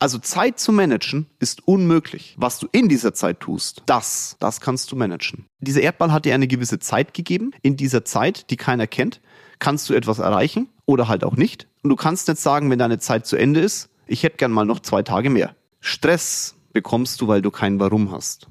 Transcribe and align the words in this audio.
Also 0.00 0.18
Zeit 0.18 0.60
zu 0.60 0.70
managen 0.70 1.26
ist 1.40 1.66
unmöglich. 1.66 2.36
Was 2.38 2.60
du 2.60 2.68
in 2.70 2.88
dieser 2.88 3.14
Zeit 3.14 3.40
tust, 3.40 3.82
das, 3.86 4.36
das 4.38 4.60
kannst 4.60 4.92
du 4.92 4.96
managen. 4.96 5.46
Dieser 5.58 5.80
Erdball 5.80 6.12
hat 6.12 6.24
dir 6.24 6.36
eine 6.36 6.46
gewisse 6.46 6.78
Zeit 6.78 7.14
gegeben. 7.14 7.50
In 7.62 7.76
dieser 7.76 8.04
Zeit, 8.04 8.48
die 8.50 8.56
keiner 8.56 8.86
kennt, 8.86 9.20
kannst 9.58 9.90
du 9.90 9.94
etwas 9.94 10.20
erreichen 10.20 10.68
oder 10.86 11.08
halt 11.08 11.24
auch 11.24 11.34
nicht. 11.34 11.66
Und 11.82 11.90
du 11.90 11.96
kannst 11.96 12.28
nicht 12.28 12.40
sagen, 12.40 12.70
wenn 12.70 12.78
deine 12.78 13.00
Zeit 13.00 13.26
zu 13.26 13.34
Ende 13.34 13.58
ist, 13.58 13.88
ich 14.06 14.22
hätte 14.22 14.36
gern 14.36 14.52
mal 14.52 14.64
noch 14.64 14.78
zwei 14.78 15.02
Tage 15.02 15.30
mehr. 15.30 15.56
Stress 15.80 16.54
bekommst 16.72 17.20
du, 17.20 17.26
weil 17.26 17.42
du 17.42 17.50
kein 17.50 17.80
Warum 17.80 18.12
hast. 18.12 18.46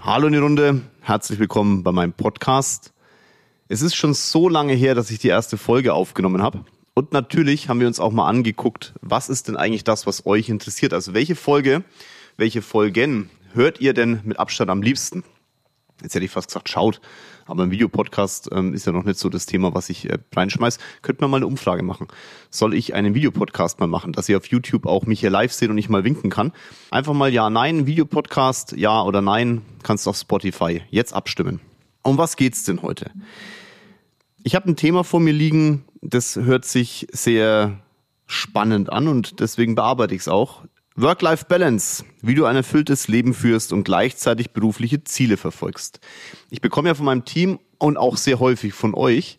Hallo 0.00 0.28
in 0.28 0.32
die 0.32 0.38
Runde, 0.38 0.80
herzlich 1.00 1.40
willkommen 1.40 1.82
bei 1.82 1.90
meinem 1.90 2.12
Podcast. 2.12 2.92
Es 3.70 3.82
ist 3.82 3.94
schon 3.94 4.14
so 4.14 4.48
lange 4.48 4.72
her, 4.72 4.94
dass 4.94 5.10
ich 5.10 5.18
die 5.18 5.28
erste 5.28 5.58
Folge 5.58 5.92
aufgenommen 5.92 6.40
habe. 6.40 6.64
Und 6.94 7.12
natürlich 7.12 7.68
haben 7.68 7.80
wir 7.80 7.86
uns 7.86 8.00
auch 8.00 8.12
mal 8.12 8.26
angeguckt, 8.26 8.94
was 9.02 9.28
ist 9.28 9.46
denn 9.46 9.58
eigentlich 9.58 9.84
das, 9.84 10.06
was 10.06 10.24
euch 10.24 10.48
interessiert? 10.48 10.94
Also 10.94 11.12
welche 11.12 11.36
Folge, 11.36 11.84
welche 12.38 12.62
Folgen 12.62 13.28
hört 13.52 13.78
ihr 13.80 13.92
denn 13.92 14.20
mit 14.24 14.38
Abstand 14.38 14.70
am 14.70 14.80
liebsten? 14.80 15.22
Jetzt 16.02 16.14
hätte 16.14 16.24
ich 16.24 16.30
fast 16.30 16.48
gesagt, 16.48 16.70
schaut. 16.70 17.02
Aber 17.44 17.64
im 17.64 17.70
Videopodcast 17.70 18.48
ähm, 18.52 18.72
ist 18.72 18.86
ja 18.86 18.92
noch 18.92 19.04
nicht 19.04 19.18
so 19.18 19.28
das 19.28 19.44
Thema, 19.44 19.74
was 19.74 19.90
ich 19.90 20.08
äh, 20.08 20.16
reinschmeiß. 20.34 20.78
Könnten 21.02 21.20
wir 21.20 21.28
mal 21.28 21.36
eine 21.38 21.46
Umfrage 21.46 21.82
machen. 21.82 22.08
Soll 22.50 22.72
ich 22.72 22.94
einen 22.94 23.14
Videopodcast 23.14 23.80
mal 23.80 23.86
machen, 23.86 24.12
dass 24.12 24.30
ihr 24.30 24.38
auf 24.38 24.46
YouTube 24.46 24.86
auch 24.86 25.04
mich 25.04 25.20
hier 25.20 25.30
live 25.30 25.52
seht 25.52 25.68
und 25.68 25.76
ich 25.76 25.90
mal 25.90 26.04
winken 26.04 26.30
kann? 26.30 26.52
Einfach 26.90 27.12
mal 27.12 27.32
ja, 27.32 27.50
nein, 27.50 27.86
Videopodcast, 27.86 28.72
ja 28.72 29.02
oder 29.02 29.20
nein, 29.20 29.62
kannst 29.82 30.06
du 30.06 30.10
auf 30.10 30.16
Spotify 30.16 30.82
jetzt 30.90 31.12
abstimmen. 31.12 31.60
Um 32.02 32.18
was 32.18 32.36
geht's 32.36 32.64
denn 32.64 32.82
heute? 32.82 33.10
Ich 34.42 34.54
habe 34.54 34.70
ein 34.70 34.76
Thema 34.76 35.04
vor 35.04 35.20
mir 35.20 35.32
liegen, 35.32 35.84
das 36.00 36.36
hört 36.36 36.64
sich 36.64 37.06
sehr 37.10 37.80
spannend 38.26 38.90
an 38.92 39.08
und 39.08 39.40
deswegen 39.40 39.74
bearbeite 39.74 40.14
ich 40.14 40.22
es 40.22 40.28
auch. 40.28 40.64
Work-Life-Balance, 40.96 42.04
wie 42.22 42.34
du 42.34 42.44
ein 42.44 42.56
erfülltes 42.56 43.08
Leben 43.08 43.32
führst 43.32 43.72
und 43.72 43.84
gleichzeitig 43.84 44.50
berufliche 44.50 45.04
Ziele 45.04 45.36
verfolgst. 45.36 46.00
Ich 46.50 46.60
bekomme 46.60 46.88
ja 46.88 46.94
von 46.94 47.06
meinem 47.06 47.24
Team 47.24 47.60
und 47.78 47.96
auch 47.96 48.16
sehr 48.16 48.40
häufig 48.40 48.74
von 48.74 48.94
euch 48.94 49.38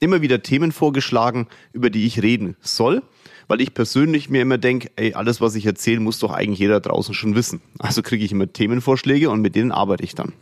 immer 0.00 0.20
wieder 0.20 0.42
Themen 0.42 0.72
vorgeschlagen, 0.72 1.46
über 1.72 1.90
die 1.90 2.06
ich 2.06 2.22
reden 2.22 2.56
soll, 2.60 3.02
weil 3.48 3.60
ich 3.60 3.72
persönlich 3.72 4.28
mir 4.30 4.42
immer 4.42 4.58
denke, 4.58 4.90
ey, 4.96 5.14
alles, 5.14 5.40
was 5.40 5.54
ich 5.54 5.64
erzähle, 5.64 6.00
muss 6.00 6.18
doch 6.18 6.32
eigentlich 6.32 6.58
jeder 6.58 6.80
draußen 6.80 7.14
schon 7.14 7.34
wissen. 7.34 7.60
Also 7.78 8.02
kriege 8.02 8.24
ich 8.24 8.32
immer 8.32 8.52
Themenvorschläge 8.52 9.30
und 9.30 9.40
mit 9.40 9.54
denen 9.54 9.72
arbeite 9.72 10.02
ich 10.02 10.14
dann. 10.14 10.32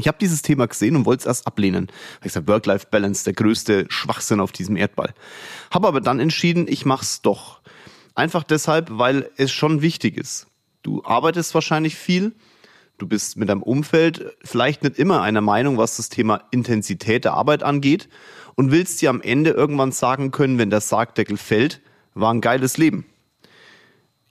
Ich 0.00 0.08
habe 0.08 0.18
dieses 0.18 0.40
Thema 0.40 0.66
gesehen 0.66 0.96
und 0.96 1.04
wollte 1.04 1.20
es 1.20 1.26
erst 1.26 1.46
ablehnen. 1.46 1.88
Ich 2.16 2.24
gesagt, 2.24 2.48
Work-Life-Balance, 2.48 3.24
der 3.24 3.34
größte 3.34 3.84
Schwachsinn 3.88 4.40
auf 4.40 4.50
diesem 4.50 4.76
Erdball. 4.76 5.12
Habe 5.70 5.88
aber 5.88 6.00
dann 6.00 6.20
entschieden, 6.20 6.66
ich 6.68 6.86
mach's 6.86 7.20
doch. 7.20 7.60
Einfach 8.14 8.42
deshalb, 8.42 8.88
weil 8.90 9.30
es 9.36 9.52
schon 9.52 9.82
wichtig 9.82 10.16
ist. 10.16 10.46
Du 10.82 11.04
arbeitest 11.04 11.54
wahrscheinlich 11.54 11.96
viel, 11.96 12.32
du 12.96 13.06
bist 13.06 13.36
mit 13.36 13.50
deinem 13.50 13.62
Umfeld 13.62 14.34
vielleicht 14.42 14.82
nicht 14.82 14.98
immer 14.98 15.20
einer 15.20 15.42
Meinung, 15.42 15.76
was 15.76 15.98
das 15.98 16.08
Thema 16.08 16.44
Intensität 16.50 17.26
der 17.26 17.34
Arbeit 17.34 17.62
angeht 17.62 18.08
und 18.54 18.70
willst 18.70 19.02
dir 19.02 19.10
am 19.10 19.20
Ende 19.20 19.50
irgendwann 19.50 19.92
sagen 19.92 20.30
können, 20.30 20.56
wenn 20.56 20.70
der 20.70 20.80
Sargdeckel 20.80 21.36
fällt, 21.36 21.82
war 22.14 22.32
ein 22.32 22.40
geiles 22.40 22.78
Leben. 22.78 23.04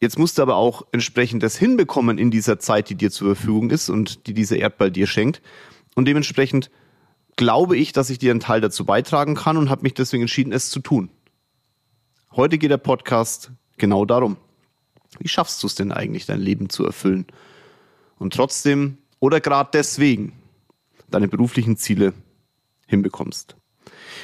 Jetzt 0.02 0.18
musst 0.18 0.38
du 0.38 0.42
aber 0.42 0.56
auch 0.56 0.84
entsprechend 0.92 1.44
das 1.44 1.58
hinbekommen 1.58 2.18
in 2.18 2.32
dieser 2.32 2.58
Zeit, 2.60 2.90
die 2.90 2.96
dir 2.96 3.12
zur 3.12 3.36
Verfügung 3.36 3.70
ist 3.70 3.90
und 3.90 4.28
die 4.28 4.34
dieser 4.34 4.58
Erdball 4.58 4.92
dir 4.92 5.08
schenkt. 5.08 5.42
Und 5.96 6.06
dementsprechend 6.06 6.72
glaube 7.36 7.76
ich, 7.76 7.92
dass 7.92 8.10
ich 8.10 8.18
dir 8.18 8.32
einen 8.32 8.40
Teil 8.40 8.62
dazu 8.62 8.86
beitragen 8.86 9.36
kann 9.36 9.58
und 9.58 9.70
habe 9.70 9.84
mich 9.84 9.94
deswegen 9.94 10.24
entschieden, 10.24 10.54
es 10.54 10.70
zu 10.70 10.80
tun. 10.80 11.10
Heute 12.32 12.58
geht 12.58 12.72
der 12.72 12.78
Podcast 12.78 13.52
genau 13.78 14.06
darum. 14.06 14.38
Wie 15.20 15.28
schaffst 15.28 15.62
du 15.64 15.68
es 15.68 15.76
denn 15.76 15.92
eigentlich, 15.92 16.26
dein 16.26 16.40
Leben 16.40 16.70
zu 16.70 16.86
erfüllen? 16.86 17.26
Und 18.18 18.34
trotzdem 18.34 19.00
oder 19.20 19.42
gerade 19.42 19.72
deswegen 19.74 20.34
deine 21.10 21.28
beruflichen 21.28 21.76
Ziele 21.76 22.14
hinbekommst. 22.88 23.59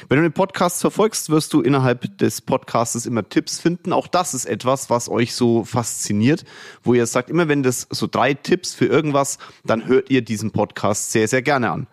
Wenn 0.08 0.18
du 0.18 0.22
den 0.22 0.32
Podcast 0.32 0.80
verfolgst, 0.80 1.30
wirst 1.30 1.52
du 1.52 1.60
innerhalb 1.60 2.18
des 2.18 2.40
Podcasts 2.40 3.06
immer 3.06 3.28
Tipps 3.28 3.58
finden. 3.58 3.92
Auch 3.92 4.06
das 4.06 4.34
ist 4.34 4.44
etwas, 4.44 4.90
was 4.90 5.08
euch 5.08 5.34
so 5.34 5.64
fasziniert, 5.64 6.44
wo 6.82 6.94
ihr 6.94 7.06
sagt, 7.06 7.30
immer 7.30 7.48
wenn 7.48 7.62
das 7.62 7.86
so 7.90 8.06
drei 8.06 8.34
Tipps 8.34 8.74
für 8.74 8.86
irgendwas, 8.86 9.38
dann 9.64 9.86
hört 9.86 10.10
ihr 10.10 10.22
diesen 10.22 10.50
Podcast 10.50 11.12
sehr, 11.12 11.28
sehr 11.28 11.42
gerne 11.42 11.70
an. 11.70 11.86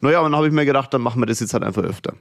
Naja, 0.00 0.20
und 0.20 0.32
dann 0.32 0.36
habe 0.36 0.46
ich 0.46 0.52
mir 0.52 0.64
gedacht, 0.64 0.92
dann 0.94 1.02
machen 1.02 1.20
wir 1.20 1.26
das 1.26 1.40
jetzt 1.40 1.52
halt 1.52 1.64
einfach 1.64 1.82
öfter. 1.82 2.14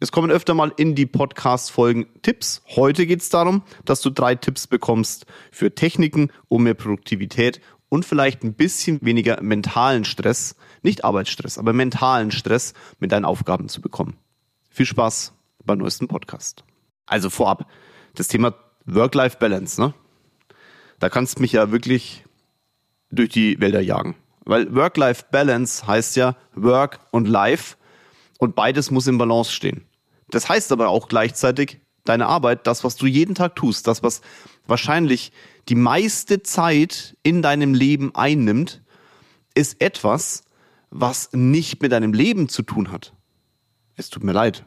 Es 0.00 0.12
kommen 0.12 0.30
öfter 0.30 0.54
mal 0.54 0.72
in 0.76 0.94
die 0.94 1.06
Podcast-Folgen 1.06 2.06
Tipps. 2.22 2.62
Heute 2.76 3.04
geht 3.04 3.20
es 3.20 3.30
darum, 3.30 3.62
dass 3.84 4.00
du 4.00 4.10
drei 4.10 4.36
Tipps 4.36 4.68
bekommst 4.68 5.26
für 5.50 5.74
Techniken, 5.74 6.30
um 6.46 6.62
mehr 6.62 6.74
Produktivität 6.74 7.60
und 7.88 8.04
vielleicht 8.04 8.44
ein 8.44 8.54
bisschen 8.54 9.00
weniger 9.02 9.42
mentalen 9.42 10.04
Stress, 10.04 10.54
nicht 10.82 11.04
Arbeitsstress, 11.04 11.58
aber 11.58 11.72
mentalen 11.72 12.30
Stress 12.30 12.74
mit 13.00 13.10
deinen 13.10 13.24
Aufgaben 13.24 13.68
zu 13.68 13.80
bekommen. 13.80 14.16
Viel 14.78 14.86
Spaß 14.86 15.32
beim 15.64 15.78
neuesten 15.78 16.06
Podcast. 16.06 16.62
Also 17.06 17.30
vorab, 17.30 17.68
das 18.14 18.28
Thema 18.28 18.54
Work-Life-Balance, 18.86 19.80
ne? 19.80 19.92
Da 21.00 21.08
kannst 21.08 21.36
du 21.36 21.42
mich 21.42 21.50
ja 21.50 21.72
wirklich 21.72 22.24
durch 23.10 23.30
die 23.30 23.58
Wälder 23.58 23.80
jagen. 23.80 24.14
Weil 24.44 24.72
Work-Life-Balance 24.72 25.84
heißt 25.84 26.14
ja 26.14 26.36
Work 26.54 27.00
und 27.10 27.26
Life 27.26 27.74
und 28.38 28.54
beides 28.54 28.92
muss 28.92 29.08
im 29.08 29.18
Balance 29.18 29.50
stehen. 29.50 29.84
Das 30.30 30.48
heißt 30.48 30.70
aber 30.70 30.90
auch 30.90 31.08
gleichzeitig, 31.08 31.80
deine 32.04 32.26
Arbeit, 32.26 32.68
das, 32.68 32.84
was 32.84 32.94
du 32.94 33.06
jeden 33.06 33.34
Tag 33.34 33.56
tust, 33.56 33.88
das, 33.88 34.04
was 34.04 34.20
wahrscheinlich 34.68 35.32
die 35.68 35.74
meiste 35.74 36.44
Zeit 36.44 37.16
in 37.24 37.42
deinem 37.42 37.74
Leben 37.74 38.14
einnimmt, 38.14 38.80
ist 39.56 39.80
etwas, 39.80 40.44
was 40.90 41.30
nicht 41.32 41.82
mit 41.82 41.90
deinem 41.90 42.12
Leben 42.12 42.48
zu 42.48 42.62
tun 42.62 42.92
hat 42.92 43.12
es 43.98 44.10
tut 44.10 44.24
mir 44.24 44.32
leid, 44.32 44.64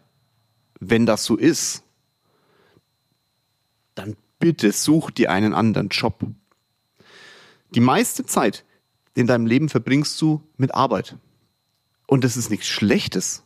wenn 0.80 1.06
das 1.06 1.24
so 1.24 1.38
ist, 1.38 1.84
dann 3.96 4.18
bitte 4.40 4.72
such 4.72 5.10
dir 5.12 5.32
einen 5.32 5.54
anderen 5.54 5.88
Job. 5.88 6.20
Die 7.74 7.80
meiste 7.80 8.26
Zeit 8.26 8.66
in 9.14 9.28
deinem 9.28 9.46
Leben 9.46 9.70
verbringst 9.70 10.22
du 10.22 10.42
mit 10.58 10.76
Arbeit. 10.76 11.16
Und 12.08 12.24
das 12.26 12.36
ist 12.36 12.50
nichts 12.50 12.68
Schlechtes. 12.68 13.44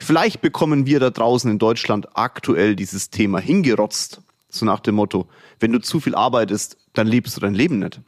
Vielleicht 0.00 0.40
bekommen 0.40 0.84
wir 0.86 0.98
da 0.98 1.10
draußen 1.10 1.50
in 1.50 1.58
Deutschland 1.58 2.16
aktuell 2.16 2.74
dieses 2.74 3.10
Thema 3.10 3.38
hingerotzt. 3.38 4.20
So 4.48 4.66
nach 4.66 4.80
dem 4.80 4.96
Motto, 4.96 5.28
wenn 5.60 5.72
du 5.72 5.80
zu 5.80 6.00
viel 6.00 6.14
arbeitest, 6.14 6.76
dann 6.92 7.06
lebst 7.06 7.36
du 7.36 7.40
dein 7.40 7.54
Leben 7.54 7.78
nicht. 7.78 8.00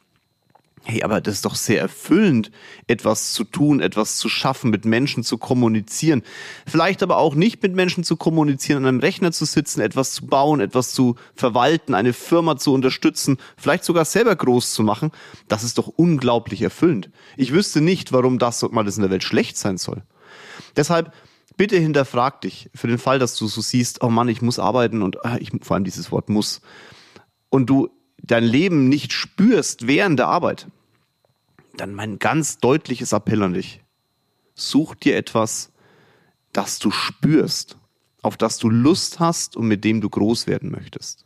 Hey, 0.88 1.02
aber 1.02 1.20
das 1.20 1.34
ist 1.34 1.44
doch 1.44 1.56
sehr 1.56 1.80
erfüllend, 1.80 2.52
etwas 2.86 3.32
zu 3.32 3.42
tun, 3.42 3.80
etwas 3.80 4.18
zu 4.18 4.28
schaffen, 4.28 4.70
mit 4.70 4.84
Menschen 4.84 5.24
zu 5.24 5.36
kommunizieren. 5.36 6.22
Vielleicht 6.64 7.02
aber 7.02 7.16
auch 7.16 7.34
nicht 7.34 7.60
mit 7.60 7.74
Menschen 7.74 8.04
zu 8.04 8.16
kommunizieren, 8.16 8.84
an 8.84 8.86
einem 8.86 9.00
Rechner 9.00 9.32
zu 9.32 9.46
sitzen, 9.46 9.80
etwas 9.80 10.12
zu 10.12 10.26
bauen, 10.26 10.60
etwas 10.60 10.92
zu 10.92 11.16
verwalten, 11.34 11.92
eine 11.92 12.12
Firma 12.12 12.56
zu 12.56 12.72
unterstützen, 12.72 13.38
vielleicht 13.56 13.82
sogar 13.82 14.04
selber 14.04 14.36
groß 14.36 14.74
zu 14.74 14.84
machen. 14.84 15.10
Das 15.48 15.64
ist 15.64 15.76
doch 15.78 15.88
unglaublich 15.88 16.62
erfüllend. 16.62 17.10
Ich 17.36 17.52
wüsste 17.52 17.80
nicht, 17.80 18.12
warum 18.12 18.38
das 18.38 18.62
mal 18.70 18.84
das 18.84 18.96
in 18.96 19.02
der 19.02 19.10
Welt 19.10 19.24
schlecht 19.24 19.56
sein 19.56 19.78
soll. 19.78 20.04
Deshalb 20.76 21.12
bitte 21.56 21.78
hinterfrag 21.78 22.42
dich 22.42 22.70
für 22.76 22.86
den 22.86 22.98
Fall, 22.98 23.18
dass 23.18 23.34
du 23.34 23.48
so 23.48 23.60
siehst, 23.60 24.04
oh 24.04 24.08
Mann, 24.08 24.28
ich 24.28 24.40
muss 24.40 24.60
arbeiten 24.60 25.02
und 25.02 25.16
äh, 25.24 25.40
ich, 25.40 25.50
vor 25.62 25.74
allem 25.74 25.84
dieses 25.84 26.12
Wort 26.12 26.28
muss. 26.28 26.60
Und 27.48 27.66
du 27.68 27.90
dein 28.22 28.44
Leben 28.44 28.88
nicht 28.88 29.12
spürst 29.12 29.86
während 29.86 30.18
der 30.18 30.28
Arbeit, 30.28 30.68
dann 31.76 31.94
mein 31.94 32.18
ganz 32.18 32.58
deutliches 32.58 33.12
Appell 33.12 33.42
an 33.42 33.54
dich. 33.54 33.82
Such 34.54 34.94
dir 34.94 35.16
etwas, 35.16 35.72
das 36.52 36.78
du 36.78 36.90
spürst, 36.90 37.76
auf 38.22 38.36
das 38.36 38.58
du 38.58 38.70
Lust 38.70 39.20
hast 39.20 39.56
und 39.56 39.68
mit 39.68 39.84
dem 39.84 40.00
du 40.00 40.08
groß 40.08 40.46
werden 40.46 40.70
möchtest. 40.70 41.24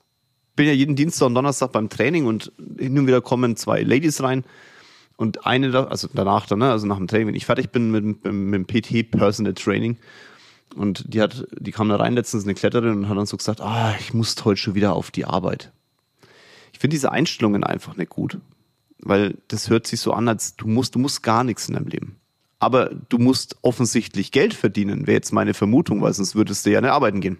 Ich 0.50 0.56
bin 0.56 0.66
ja 0.66 0.72
jeden 0.72 0.96
Dienstag 0.96 1.26
und 1.26 1.34
Donnerstag 1.34 1.72
beim 1.72 1.88
Training 1.88 2.26
und 2.26 2.52
hin 2.78 2.98
und 2.98 3.06
wieder 3.06 3.20
kommen 3.20 3.56
zwei 3.56 3.82
Ladies 3.82 4.22
rein 4.22 4.44
und 5.16 5.46
eine, 5.46 5.88
also 5.88 6.08
danach 6.12 6.46
dann, 6.46 6.58
ne, 6.58 6.70
also 6.70 6.86
nach 6.86 6.98
dem 6.98 7.06
Training, 7.06 7.28
wenn 7.28 7.34
ich 7.34 7.46
fertig 7.46 7.70
bin 7.70 7.90
mit, 7.90 8.04
mit, 8.04 8.24
mit 8.24 8.54
dem 8.54 8.66
PT 8.66 9.10
Personal 9.10 9.54
Training 9.54 9.96
und 10.74 11.04
die 11.14 11.22
hat, 11.22 11.46
die 11.58 11.72
kam 11.72 11.88
da 11.88 11.96
rein 11.96 12.14
letztens 12.14 12.44
eine 12.44 12.54
Kletterin 12.54 12.98
und 12.98 13.08
hat 13.08 13.16
dann 13.16 13.26
so 13.26 13.36
gesagt, 13.36 13.60
ah, 13.60 13.94
ich 13.98 14.12
muss 14.12 14.36
heute 14.44 14.60
schon 14.60 14.74
wieder 14.74 14.94
auf 14.94 15.10
die 15.10 15.24
Arbeit. 15.24 15.72
Ich 16.72 16.78
finde 16.78 16.94
diese 16.94 17.12
Einstellungen 17.12 17.64
einfach 17.64 17.96
nicht 17.96 18.10
gut 18.10 18.38
weil 19.02 19.38
das 19.48 19.70
hört 19.70 19.86
sich 19.86 20.00
so 20.00 20.12
an, 20.12 20.28
als 20.28 20.56
du 20.56 20.66
musst, 20.66 20.94
du 20.94 20.98
musst 20.98 21.22
gar 21.22 21.44
nichts 21.44 21.68
in 21.68 21.74
deinem 21.74 21.88
Leben. 21.88 22.16
Aber 22.58 22.90
du 22.90 23.18
musst 23.18 23.56
offensichtlich 23.62 24.32
Geld 24.32 24.52
verdienen, 24.54 25.06
wäre 25.06 25.16
jetzt 25.16 25.32
meine 25.32 25.54
Vermutung, 25.54 26.02
weil 26.02 26.12
sonst 26.12 26.34
würdest 26.34 26.66
du 26.66 26.70
ja 26.70 26.80
nicht 26.80 26.90
arbeiten 26.90 27.20
gehen. 27.20 27.38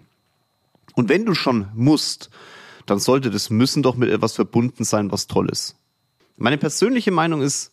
Und 0.95 1.09
wenn 1.09 1.25
du 1.25 1.35
schon 1.35 1.67
musst, 1.75 2.29
dann 2.85 2.99
sollte 2.99 3.29
das 3.29 3.49
Müssen 3.49 3.83
doch 3.83 3.95
mit 3.95 4.09
etwas 4.09 4.33
verbunden 4.33 4.83
sein, 4.83 5.11
was 5.11 5.27
toll 5.27 5.49
ist. 5.49 5.75
Meine 6.37 6.57
persönliche 6.57 7.11
Meinung 7.11 7.41
ist, 7.41 7.71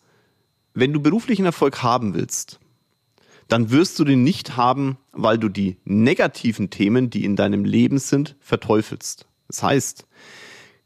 wenn 0.74 0.92
du 0.92 1.00
beruflichen 1.00 1.46
Erfolg 1.46 1.82
haben 1.82 2.14
willst, 2.14 2.60
dann 3.48 3.70
wirst 3.70 3.98
du 3.98 4.04
den 4.04 4.22
nicht 4.22 4.56
haben, 4.56 4.98
weil 5.12 5.38
du 5.38 5.48
die 5.48 5.78
negativen 5.84 6.68
Themen, 6.68 7.08
die 7.08 7.24
in 7.24 7.34
deinem 7.34 7.64
Leben 7.64 7.98
sind, 7.98 8.36
verteufelst. 8.40 9.26
Das 9.48 9.62
heißt, 9.62 10.06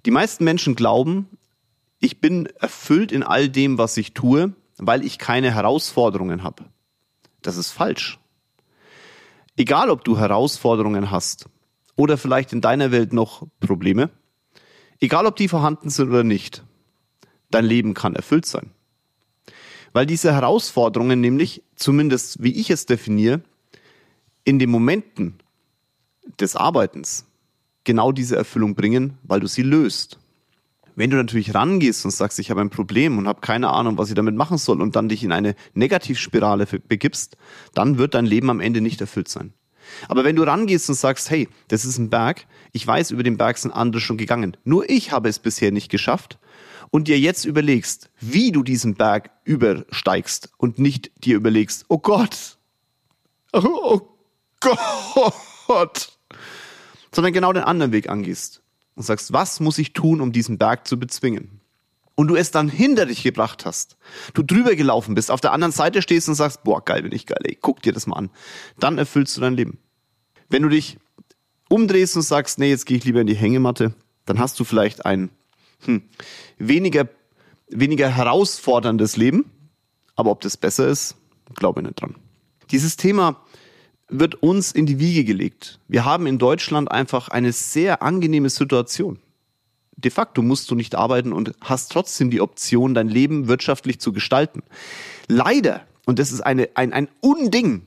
die 0.06 0.10
meisten 0.12 0.44
Menschen 0.44 0.76
glauben, 0.76 1.28
ich 2.02 2.20
bin 2.20 2.46
erfüllt 2.58 3.12
in 3.12 3.22
all 3.22 3.48
dem, 3.48 3.78
was 3.78 3.96
ich 3.96 4.12
tue, 4.12 4.52
weil 4.76 5.04
ich 5.04 5.18
keine 5.18 5.54
Herausforderungen 5.54 6.42
habe. 6.42 6.64
Das 7.42 7.56
ist 7.56 7.70
falsch. 7.70 8.18
Egal, 9.56 9.88
ob 9.88 10.04
du 10.04 10.18
Herausforderungen 10.18 11.12
hast 11.12 11.48
oder 11.94 12.18
vielleicht 12.18 12.52
in 12.52 12.60
deiner 12.60 12.90
Welt 12.90 13.12
noch 13.12 13.46
Probleme, 13.60 14.10
egal 14.98 15.26
ob 15.26 15.36
die 15.36 15.46
vorhanden 15.46 15.90
sind 15.90 16.08
oder 16.08 16.24
nicht, 16.24 16.64
dein 17.52 17.64
Leben 17.64 17.94
kann 17.94 18.16
erfüllt 18.16 18.46
sein. 18.46 18.72
Weil 19.92 20.06
diese 20.06 20.32
Herausforderungen 20.32 21.20
nämlich, 21.20 21.62
zumindest 21.76 22.42
wie 22.42 22.52
ich 22.52 22.70
es 22.70 22.84
definiere, 22.84 23.42
in 24.42 24.58
den 24.58 24.70
Momenten 24.70 25.38
des 26.40 26.56
Arbeitens 26.56 27.26
genau 27.84 28.10
diese 28.10 28.34
Erfüllung 28.34 28.74
bringen, 28.74 29.18
weil 29.22 29.38
du 29.38 29.46
sie 29.46 29.62
löst. 29.62 30.18
Wenn 30.94 31.10
du 31.10 31.16
natürlich 31.16 31.54
rangehst 31.54 32.04
und 32.04 32.10
sagst, 32.10 32.38
ich 32.38 32.50
habe 32.50 32.60
ein 32.60 32.70
Problem 32.70 33.18
und 33.18 33.26
habe 33.26 33.40
keine 33.40 33.70
Ahnung, 33.70 33.96
was 33.98 34.08
ich 34.08 34.14
damit 34.14 34.34
machen 34.34 34.58
soll 34.58 34.82
und 34.82 34.94
dann 34.94 35.08
dich 35.08 35.24
in 35.24 35.32
eine 35.32 35.54
Negativspirale 35.74 36.66
begibst, 36.66 37.36
dann 37.74 37.98
wird 37.98 38.14
dein 38.14 38.26
Leben 38.26 38.50
am 38.50 38.60
Ende 38.60 38.80
nicht 38.80 39.00
erfüllt 39.00 39.28
sein. 39.28 39.54
Aber 40.08 40.24
wenn 40.24 40.36
du 40.36 40.42
rangehst 40.42 40.88
und 40.88 40.94
sagst, 40.94 41.30
hey, 41.30 41.48
das 41.68 41.84
ist 41.84 41.98
ein 41.98 42.10
Berg, 42.10 42.46
ich 42.72 42.86
weiß, 42.86 43.10
über 43.10 43.22
den 43.22 43.36
Berg 43.36 43.58
sind 43.58 43.72
andere 43.72 44.00
schon 44.00 44.16
gegangen, 44.16 44.56
nur 44.64 44.88
ich 44.88 45.12
habe 45.12 45.28
es 45.28 45.38
bisher 45.38 45.72
nicht 45.72 45.90
geschafft. 45.90 46.38
Und 46.90 47.08
dir 47.08 47.18
jetzt 47.18 47.46
überlegst, 47.46 48.10
wie 48.20 48.52
du 48.52 48.62
diesen 48.62 48.96
Berg 48.96 49.30
übersteigst 49.44 50.52
und 50.58 50.78
nicht 50.78 51.10
dir 51.24 51.36
überlegst, 51.36 51.86
oh 51.88 51.96
Gott, 51.96 52.58
oh, 53.54 54.02
Gott, 54.60 56.18
sondern 57.14 57.32
genau 57.32 57.54
den 57.54 57.62
anderen 57.62 57.92
Weg 57.92 58.10
angehst 58.10 58.61
und 58.94 59.02
sagst, 59.02 59.32
was 59.32 59.60
muss 59.60 59.78
ich 59.78 59.92
tun, 59.92 60.20
um 60.20 60.32
diesen 60.32 60.58
Berg 60.58 60.86
zu 60.86 60.98
bezwingen? 60.98 61.60
Und 62.14 62.28
du 62.28 62.36
es 62.36 62.50
dann 62.50 62.68
hinter 62.68 63.06
dich 63.06 63.22
gebracht 63.22 63.64
hast, 63.64 63.96
du 64.34 64.42
drüber 64.42 64.76
gelaufen 64.76 65.14
bist, 65.14 65.30
auf 65.30 65.40
der 65.40 65.52
anderen 65.52 65.72
Seite 65.72 66.02
stehst 66.02 66.28
und 66.28 66.34
sagst, 66.34 66.62
boah, 66.62 66.84
geil 66.84 67.02
bin 67.02 67.12
ich 67.12 67.26
geil, 67.26 67.40
ey, 67.44 67.56
guck 67.60 67.82
dir 67.82 67.92
das 67.92 68.06
mal 68.06 68.16
an. 68.16 68.30
Dann 68.78 68.98
erfüllst 68.98 69.36
du 69.36 69.40
dein 69.40 69.54
Leben. 69.54 69.78
Wenn 70.50 70.62
du 70.62 70.68
dich 70.68 70.98
umdrehst 71.70 72.16
und 72.16 72.22
sagst, 72.22 72.58
nee, 72.58 72.68
jetzt 72.68 72.84
gehe 72.84 72.98
ich 72.98 73.04
lieber 73.04 73.22
in 73.22 73.26
die 73.26 73.34
Hängematte, 73.34 73.94
dann 74.26 74.38
hast 74.38 74.60
du 74.60 74.64
vielleicht 74.64 75.06
ein 75.06 75.30
hm, 75.84 76.02
weniger, 76.58 77.08
weniger 77.68 78.08
herausforderndes 78.08 79.16
Leben. 79.16 79.50
Aber 80.14 80.30
ob 80.30 80.42
das 80.42 80.58
besser 80.58 80.86
ist, 80.88 81.16
glaube 81.54 81.80
ich 81.80 81.86
nicht 81.86 82.00
dran. 82.00 82.14
Dieses 82.70 82.96
Thema 82.96 83.42
wird 84.12 84.36
uns 84.36 84.72
in 84.72 84.86
die 84.86 84.98
Wiege 84.98 85.24
gelegt. 85.24 85.78
Wir 85.88 86.04
haben 86.04 86.26
in 86.26 86.38
Deutschland 86.38 86.90
einfach 86.90 87.28
eine 87.28 87.52
sehr 87.52 88.02
angenehme 88.02 88.50
Situation. 88.50 89.18
De 89.96 90.10
facto 90.10 90.42
musst 90.42 90.70
du 90.70 90.74
nicht 90.74 90.94
arbeiten 90.94 91.32
und 91.32 91.52
hast 91.60 91.92
trotzdem 91.92 92.30
die 92.30 92.40
Option, 92.40 92.94
dein 92.94 93.08
Leben 93.08 93.48
wirtschaftlich 93.48 94.00
zu 94.00 94.12
gestalten. 94.12 94.62
Leider, 95.28 95.82
und 96.06 96.18
das 96.18 96.32
ist 96.32 96.40
eine, 96.40 96.70
ein, 96.74 96.92
ein 96.92 97.08
Unding, 97.20 97.82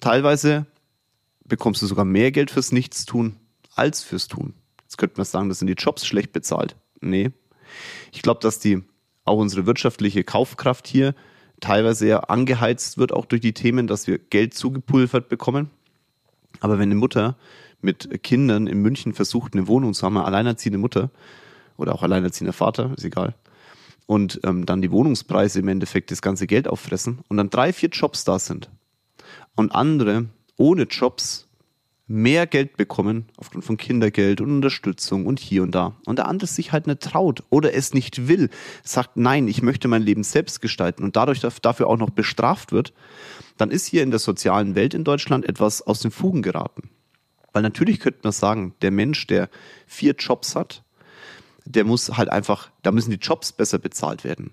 teilweise 0.00 0.66
bekommst 1.44 1.82
du 1.82 1.86
sogar 1.86 2.04
mehr 2.04 2.32
Geld 2.32 2.50
fürs 2.50 2.72
Nichtstun 2.72 3.36
als 3.74 4.02
fürs 4.02 4.28
Tun. 4.28 4.54
Jetzt 4.82 4.98
könnte 4.98 5.16
man 5.18 5.26
sagen, 5.26 5.48
das 5.48 5.58
sind 5.58 5.68
die 5.68 5.74
Jobs 5.74 6.06
schlecht 6.06 6.32
bezahlt. 6.32 6.76
Nee. 7.00 7.30
Ich 8.12 8.22
glaube, 8.22 8.40
dass 8.40 8.58
die 8.58 8.82
auch 9.24 9.38
unsere 9.38 9.66
wirtschaftliche 9.66 10.24
Kaufkraft 10.24 10.88
hier 10.88 11.14
teilweise 11.60 12.06
ja 12.06 12.20
angeheizt 12.20 12.98
wird, 12.98 13.12
auch 13.12 13.24
durch 13.24 13.40
die 13.40 13.52
Themen, 13.52 13.86
dass 13.86 14.06
wir 14.06 14.18
Geld 14.18 14.54
zugepulvert 14.54 15.28
bekommen. 15.28 15.70
Aber 16.60 16.78
wenn 16.78 16.90
eine 16.90 16.96
Mutter 16.96 17.36
mit 17.80 18.22
Kindern 18.22 18.66
in 18.66 18.82
München 18.82 19.14
versucht, 19.14 19.54
eine 19.54 19.68
Wohnung 19.68 19.94
zu 19.94 20.04
haben, 20.04 20.16
eine 20.16 20.26
alleinerziehende 20.26 20.78
Mutter 20.78 21.10
oder 21.76 21.94
auch 21.94 22.02
alleinerziehender 22.02 22.52
Vater, 22.52 22.92
ist 22.96 23.04
egal, 23.04 23.34
und 24.06 24.40
ähm, 24.44 24.66
dann 24.66 24.82
die 24.82 24.90
Wohnungspreise 24.90 25.60
im 25.60 25.68
Endeffekt 25.68 26.10
das 26.10 26.20
ganze 26.20 26.46
Geld 26.46 26.66
auffressen 26.66 27.20
und 27.28 27.36
dann 27.36 27.48
drei, 27.48 27.72
vier 27.72 27.90
Jobs 27.90 28.24
da 28.24 28.38
sind 28.38 28.68
und 29.54 29.72
andere 29.72 30.26
ohne 30.56 30.82
Jobs 30.82 31.46
mehr 32.10 32.48
Geld 32.48 32.76
bekommen 32.76 33.26
aufgrund 33.36 33.64
von 33.64 33.76
Kindergeld 33.76 34.40
und 34.40 34.50
Unterstützung 34.50 35.26
und 35.26 35.38
hier 35.38 35.62
und 35.62 35.74
da. 35.76 35.94
Und 36.06 36.18
der 36.18 36.26
andere 36.26 36.48
sich 36.48 36.72
halt 36.72 36.88
nicht 36.88 37.00
traut 37.00 37.44
oder 37.50 37.72
es 37.72 37.94
nicht 37.94 38.26
will, 38.26 38.50
sagt, 38.82 39.16
nein, 39.16 39.46
ich 39.46 39.62
möchte 39.62 39.86
mein 39.86 40.02
Leben 40.02 40.24
selbst 40.24 40.60
gestalten 40.60 41.04
und 41.04 41.14
dadurch 41.14 41.40
dafür 41.40 41.86
auch 41.86 41.96
noch 41.96 42.10
bestraft 42.10 42.72
wird, 42.72 42.92
dann 43.58 43.70
ist 43.70 43.86
hier 43.86 44.02
in 44.02 44.10
der 44.10 44.18
sozialen 44.18 44.74
Welt 44.74 44.92
in 44.92 45.04
Deutschland 45.04 45.48
etwas 45.48 45.82
aus 45.82 46.00
den 46.00 46.10
Fugen 46.10 46.42
geraten. 46.42 46.90
Weil 47.52 47.62
natürlich 47.62 48.00
könnte 48.00 48.20
man 48.24 48.32
sagen, 48.32 48.74
der 48.82 48.90
Mensch, 48.90 49.28
der 49.28 49.48
vier 49.86 50.14
Jobs 50.18 50.56
hat, 50.56 50.82
der 51.64 51.84
muss 51.84 52.16
halt 52.16 52.28
einfach, 52.28 52.70
da 52.82 52.90
müssen 52.90 53.12
die 53.12 53.18
Jobs 53.18 53.52
besser 53.52 53.78
bezahlt 53.78 54.24
werden. 54.24 54.52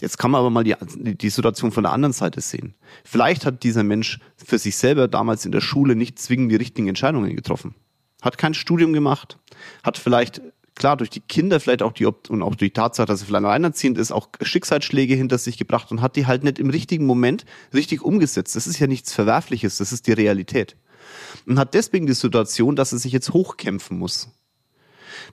Jetzt 0.00 0.18
kann 0.18 0.30
man 0.30 0.40
aber 0.40 0.50
mal 0.50 0.64
die, 0.64 0.74
die 0.96 1.30
Situation 1.30 1.72
von 1.72 1.84
der 1.84 1.92
anderen 1.92 2.12
Seite 2.12 2.40
sehen. 2.40 2.74
Vielleicht 3.04 3.46
hat 3.46 3.62
dieser 3.62 3.82
Mensch 3.82 4.18
für 4.36 4.58
sich 4.58 4.76
selber 4.76 5.08
damals 5.08 5.44
in 5.44 5.52
der 5.52 5.60
Schule 5.60 5.96
nicht 5.96 6.18
zwingend 6.18 6.50
die 6.52 6.56
richtigen 6.56 6.88
Entscheidungen 6.88 7.34
getroffen. 7.34 7.74
Hat 8.22 8.38
kein 8.38 8.54
Studium 8.54 8.92
gemacht, 8.92 9.38
hat 9.82 9.98
vielleicht 9.98 10.40
klar 10.74 10.96
durch 10.96 11.10
die 11.10 11.20
Kinder 11.20 11.60
vielleicht 11.60 11.82
auch 11.82 11.92
die 11.92 12.06
und 12.06 12.42
auch 12.42 12.54
durch 12.54 12.70
die 12.70 12.72
Tatsache, 12.72 13.06
dass 13.06 13.20
er 13.20 13.26
vielleicht 13.26 13.44
alleinerziehend 13.44 13.98
ist, 13.98 14.12
auch 14.12 14.28
Schicksalsschläge 14.40 15.14
hinter 15.14 15.38
sich 15.38 15.56
gebracht 15.56 15.90
und 15.90 16.00
hat 16.00 16.16
die 16.16 16.26
halt 16.26 16.44
nicht 16.44 16.58
im 16.58 16.70
richtigen 16.70 17.06
Moment 17.06 17.44
richtig 17.72 18.02
umgesetzt. 18.02 18.56
Das 18.56 18.66
ist 18.66 18.78
ja 18.78 18.86
nichts 18.86 19.12
Verwerfliches, 19.12 19.78
das 19.78 19.92
ist 19.92 20.06
die 20.06 20.12
Realität. 20.12 20.76
Und 21.46 21.58
hat 21.58 21.74
deswegen 21.74 22.06
die 22.06 22.14
Situation, 22.14 22.76
dass 22.76 22.92
er 22.92 22.98
sich 22.98 23.12
jetzt 23.12 23.32
hochkämpfen 23.32 23.98
muss. 23.98 24.28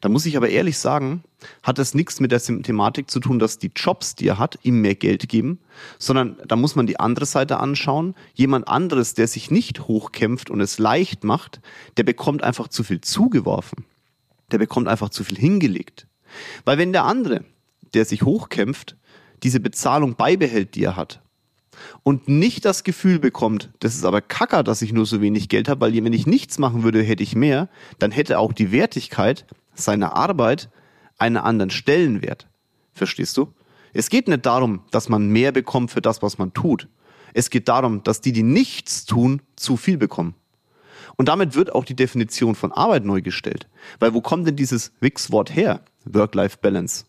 Da 0.01 0.09
muss 0.09 0.25
ich 0.25 0.37
aber 0.37 0.49
ehrlich 0.49 0.77
sagen, 0.77 1.23
hat 1.63 1.77
das 1.77 1.93
nichts 1.93 2.19
mit 2.19 2.31
der 2.31 2.41
Thematik 2.41 3.09
zu 3.09 3.19
tun, 3.19 3.39
dass 3.39 3.57
die 3.57 3.71
Jobs, 3.75 4.15
die 4.15 4.27
er 4.27 4.39
hat, 4.39 4.59
ihm 4.63 4.81
mehr 4.81 4.95
Geld 4.95 5.29
geben, 5.29 5.59
sondern 5.97 6.37
da 6.47 6.55
muss 6.55 6.75
man 6.75 6.87
die 6.87 6.99
andere 6.99 7.25
Seite 7.25 7.59
anschauen. 7.59 8.15
Jemand 8.33 8.67
anderes, 8.67 9.13
der 9.13 9.27
sich 9.27 9.51
nicht 9.51 9.87
hochkämpft 9.87 10.49
und 10.49 10.61
es 10.61 10.79
leicht 10.79 11.23
macht, 11.23 11.61
der 11.97 12.03
bekommt 12.03 12.43
einfach 12.43 12.67
zu 12.67 12.83
viel 12.83 13.01
zugeworfen. 13.01 13.85
Der 14.51 14.57
bekommt 14.57 14.87
einfach 14.87 15.09
zu 15.09 15.23
viel 15.23 15.37
hingelegt. 15.37 16.07
Weil 16.65 16.77
wenn 16.77 16.93
der 16.93 17.05
andere, 17.05 17.43
der 17.93 18.05
sich 18.05 18.23
hochkämpft, 18.23 18.95
diese 19.43 19.59
Bezahlung 19.59 20.15
beibehält, 20.15 20.75
die 20.75 20.83
er 20.83 20.95
hat, 20.95 21.21
und 22.03 22.27
nicht 22.27 22.65
das 22.65 22.83
Gefühl 22.83 23.19
bekommt, 23.19 23.69
das 23.79 23.95
ist 23.95 24.05
aber 24.05 24.21
kacker, 24.21 24.63
dass 24.63 24.81
ich 24.81 24.93
nur 24.93 25.05
so 25.05 25.21
wenig 25.21 25.49
Geld 25.49 25.69
habe, 25.69 25.81
weil 25.81 26.03
wenn 26.03 26.13
ich 26.13 26.27
nichts 26.27 26.59
machen 26.59 26.83
würde, 26.83 27.01
hätte 27.01 27.23
ich 27.23 27.35
mehr, 27.35 27.69
dann 27.99 28.11
hätte 28.11 28.39
auch 28.39 28.53
die 28.53 28.71
Wertigkeit 28.71 29.45
seiner 29.73 30.15
Arbeit 30.15 30.69
einen 31.17 31.37
anderen 31.37 31.69
Stellenwert. 31.69 32.47
Verstehst 32.93 33.37
du? 33.37 33.53
Es 33.93 34.09
geht 34.09 34.27
nicht 34.27 34.45
darum, 34.45 34.83
dass 34.91 35.09
man 35.09 35.29
mehr 35.29 35.51
bekommt 35.51 35.91
für 35.91 36.01
das, 36.01 36.21
was 36.21 36.37
man 36.37 36.53
tut. 36.53 36.87
Es 37.33 37.49
geht 37.49 37.67
darum, 37.67 38.03
dass 38.03 38.21
die, 38.21 38.31
die 38.31 38.43
nichts 38.43 39.05
tun, 39.05 39.41
zu 39.55 39.77
viel 39.77 39.97
bekommen. 39.97 40.35
Und 41.17 41.27
damit 41.27 41.55
wird 41.55 41.73
auch 41.73 41.85
die 41.85 41.95
Definition 41.95 42.55
von 42.55 42.71
Arbeit 42.71 43.05
neu 43.05 43.21
gestellt. 43.21 43.67
Weil 43.99 44.13
wo 44.13 44.21
kommt 44.21 44.47
denn 44.47 44.55
dieses 44.55 44.91
Wix-Wort 45.01 45.53
her? 45.53 45.81
Work-Life-Balance. 46.05 47.05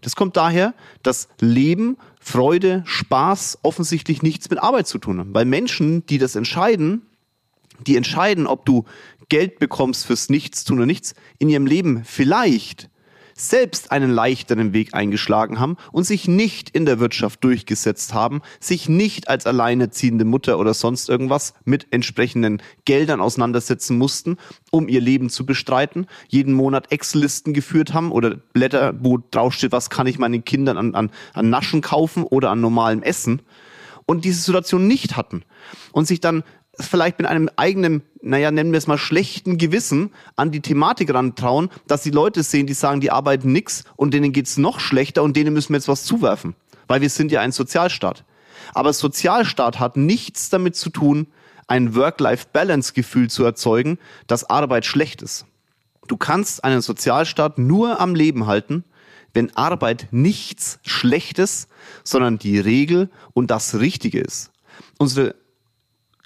Das 0.00 0.16
kommt 0.16 0.36
daher, 0.36 0.74
dass 1.02 1.28
Leben, 1.40 1.96
Freude, 2.20 2.82
Spaß 2.86 3.58
offensichtlich 3.62 4.22
nichts 4.22 4.50
mit 4.50 4.62
Arbeit 4.62 4.86
zu 4.86 4.98
tun 4.98 5.18
haben. 5.18 5.34
Weil 5.34 5.46
Menschen, 5.46 6.06
die 6.06 6.18
das 6.18 6.36
entscheiden, 6.36 7.02
die 7.86 7.96
entscheiden, 7.96 8.46
ob 8.46 8.64
du 8.66 8.84
Geld 9.28 9.58
bekommst 9.58 10.06
fürs 10.06 10.28
Nichtstun 10.28 10.78
oder 10.78 10.86
nichts, 10.86 11.14
in 11.38 11.48
ihrem 11.48 11.66
Leben 11.66 12.04
vielleicht 12.04 12.88
selbst 13.36 13.90
einen 13.90 14.10
leichteren 14.10 14.72
Weg 14.72 14.94
eingeschlagen 14.94 15.58
haben 15.58 15.76
und 15.92 16.04
sich 16.04 16.28
nicht 16.28 16.70
in 16.70 16.86
der 16.86 17.00
Wirtschaft 17.00 17.42
durchgesetzt 17.44 18.14
haben, 18.14 18.42
sich 18.60 18.88
nicht 18.88 19.28
als 19.28 19.46
alleinerziehende 19.46 20.24
Mutter 20.24 20.58
oder 20.58 20.72
sonst 20.74 21.08
irgendwas 21.08 21.54
mit 21.64 21.88
entsprechenden 21.90 22.62
Geldern 22.84 23.20
auseinandersetzen 23.20 23.98
mussten, 23.98 24.36
um 24.70 24.88
ihr 24.88 25.00
Leben 25.00 25.30
zu 25.30 25.44
bestreiten, 25.44 26.06
jeden 26.28 26.54
Monat 26.54 26.92
Excel-Listen 26.92 27.54
geführt 27.54 27.92
haben 27.92 28.12
oder 28.12 28.36
Blätter, 28.36 28.94
wo 29.00 29.18
draufsteht, 29.30 29.72
was 29.72 29.90
kann 29.90 30.06
ich 30.06 30.18
meinen 30.18 30.44
Kindern 30.44 30.78
an, 30.78 30.94
an, 30.94 31.10
an 31.32 31.50
Naschen 31.50 31.80
kaufen 31.80 32.22
oder 32.22 32.50
an 32.50 32.60
normalem 32.60 33.02
Essen 33.02 33.42
und 34.06 34.24
diese 34.24 34.40
Situation 34.40 34.86
nicht 34.86 35.16
hatten 35.16 35.44
und 35.92 36.06
sich 36.06 36.20
dann 36.20 36.44
vielleicht 36.80 37.18
mit 37.18 37.28
einem 37.28 37.50
eigenen, 37.56 38.02
naja, 38.22 38.50
nennen 38.50 38.72
wir 38.72 38.78
es 38.78 38.86
mal 38.86 38.98
schlechten 38.98 39.58
Gewissen 39.58 40.10
an 40.36 40.50
die 40.50 40.60
Thematik 40.60 41.12
rantrauen, 41.12 41.70
dass 41.86 42.02
die 42.02 42.10
Leute 42.10 42.42
sehen, 42.42 42.66
die 42.66 42.74
sagen, 42.74 43.00
die 43.00 43.10
arbeiten 43.10 43.52
nix 43.52 43.84
und 43.96 44.14
denen 44.14 44.32
geht's 44.32 44.56
noch 44.56 44.80
schlechter 44.80 45.22
und 45.22 45.36
denen 45.36 45.52
müssen 45.52 45.70
wir 45.70 45.76
jetzt 45.76 45.88
was 45.88 46.04
zuwerfen. 46.04 46.54
Weil 46.86 47.00
wir 47.00 47.10
sind 47.10 47.32
ja 47.32 47.40
ein 47.40 47.52
Sozialstaat. 47.52 48.24
Aber 48.72 48.92
Sozialstaat 48.92 49.78
hat 49.78 49.96
nichts 49.96 50.50
damit 50.50 50.76
zu 50.76 50.90
tun, 50.90 51.26
ein 51.66 51.94
Work-Life-Balance-Gefühl 51.94 53.30
zu 53.30 53.44
erzeugen, 53.44 53.98
dass 54.26 54.48
Arbeit 54.50 54.84
schlecht 54.84 55.22
ist. 55.22 55.46
Du 56.08 56.16
kannst 56.16 56.64
einen 56.64 56.82
Sozialstaat 56.82 57.58
nur 57.58 58.00
am 58.00 58.14
Leben 58.14 58.46
halten, 58.46 58.84
wenn 59.32 59.54
Arbeit 59.56 60.08
nichts 60.10 60.78
Schlechtes, 60.82 61.68
sondern 62.04 62.38
die 62.38 62.58
Regel 62.58 63.10
und 63.32 63.50
das 63.50 63.76
Richtige 63.76 64.20
ist. 64.20 64.50
Unsere 64.98 65.34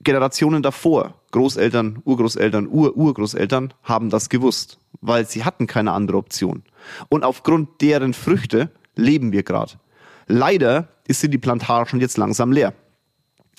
Generationen 0.09 0.63
davor, 0.63 1.21
Großeltern, 1.33 2.01
Urgroßeltern, 2.03 2.67
Ur-Urgroßeltern, 2.67 3.75
haben 3.83 4.09
das 4.09 4.31
gewusst, 4.31 4.79
weil 5.03 5.27
sie 5.27 5.45
hatten 5.45 5.67
keine 5.67 5.93
andere 5.93 6.17
Option. 6.17 6.63
Und 7.11 7.25
aufgrund 7.25 7.83
deren 7.83 8.15
Früchte 8.15 8.71
leben 8.97 9.33
wir 9.33 9.43
gerade. 9.43 9.75
Leider 10.27 10.89
sind 11.11 11.33
die 11.33 11.39
Plantagen 11.39 12.01
jetzt 12.01 12.17
langsam 12.17 12.53
leer. 12.53 12.73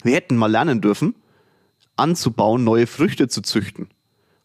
Wir 0.02 0.16
hätten 0.16 0.38
mal 0.38 0.50
lernen 0.50 0.82
dürfen, 0.82 1.14
anzubauen, 1.98 2.64
neue 2.64 2.88
Früchte 2.88 3.28
zu 3.28 3.44
züchten. 3.44 3.88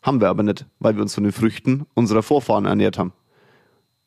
Haben 0.02 0.20
wir 0.20 0.28
aber 0.28 0.42
nicht, 0.42 0.66
weil 0.80 0.96
wir 0.96 1.02
uns 1.02 1.14
von 1.14 1.24
den 1.24 1.32
Früchten 1.32 1.86
unserer 1.94 2.22
Vorfahren 2.22 2.66
ernährt 2.66 2.98
haben. 2.98 3.14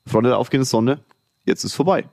Freunde 0.05 0.29
der 0.29 0.37
aufgehenden 0.37 0.67
Sonne, 0.67 0.99
jetzt 1.45 1.63
ist 1.63 1.73
vorbei. 1.73 2.07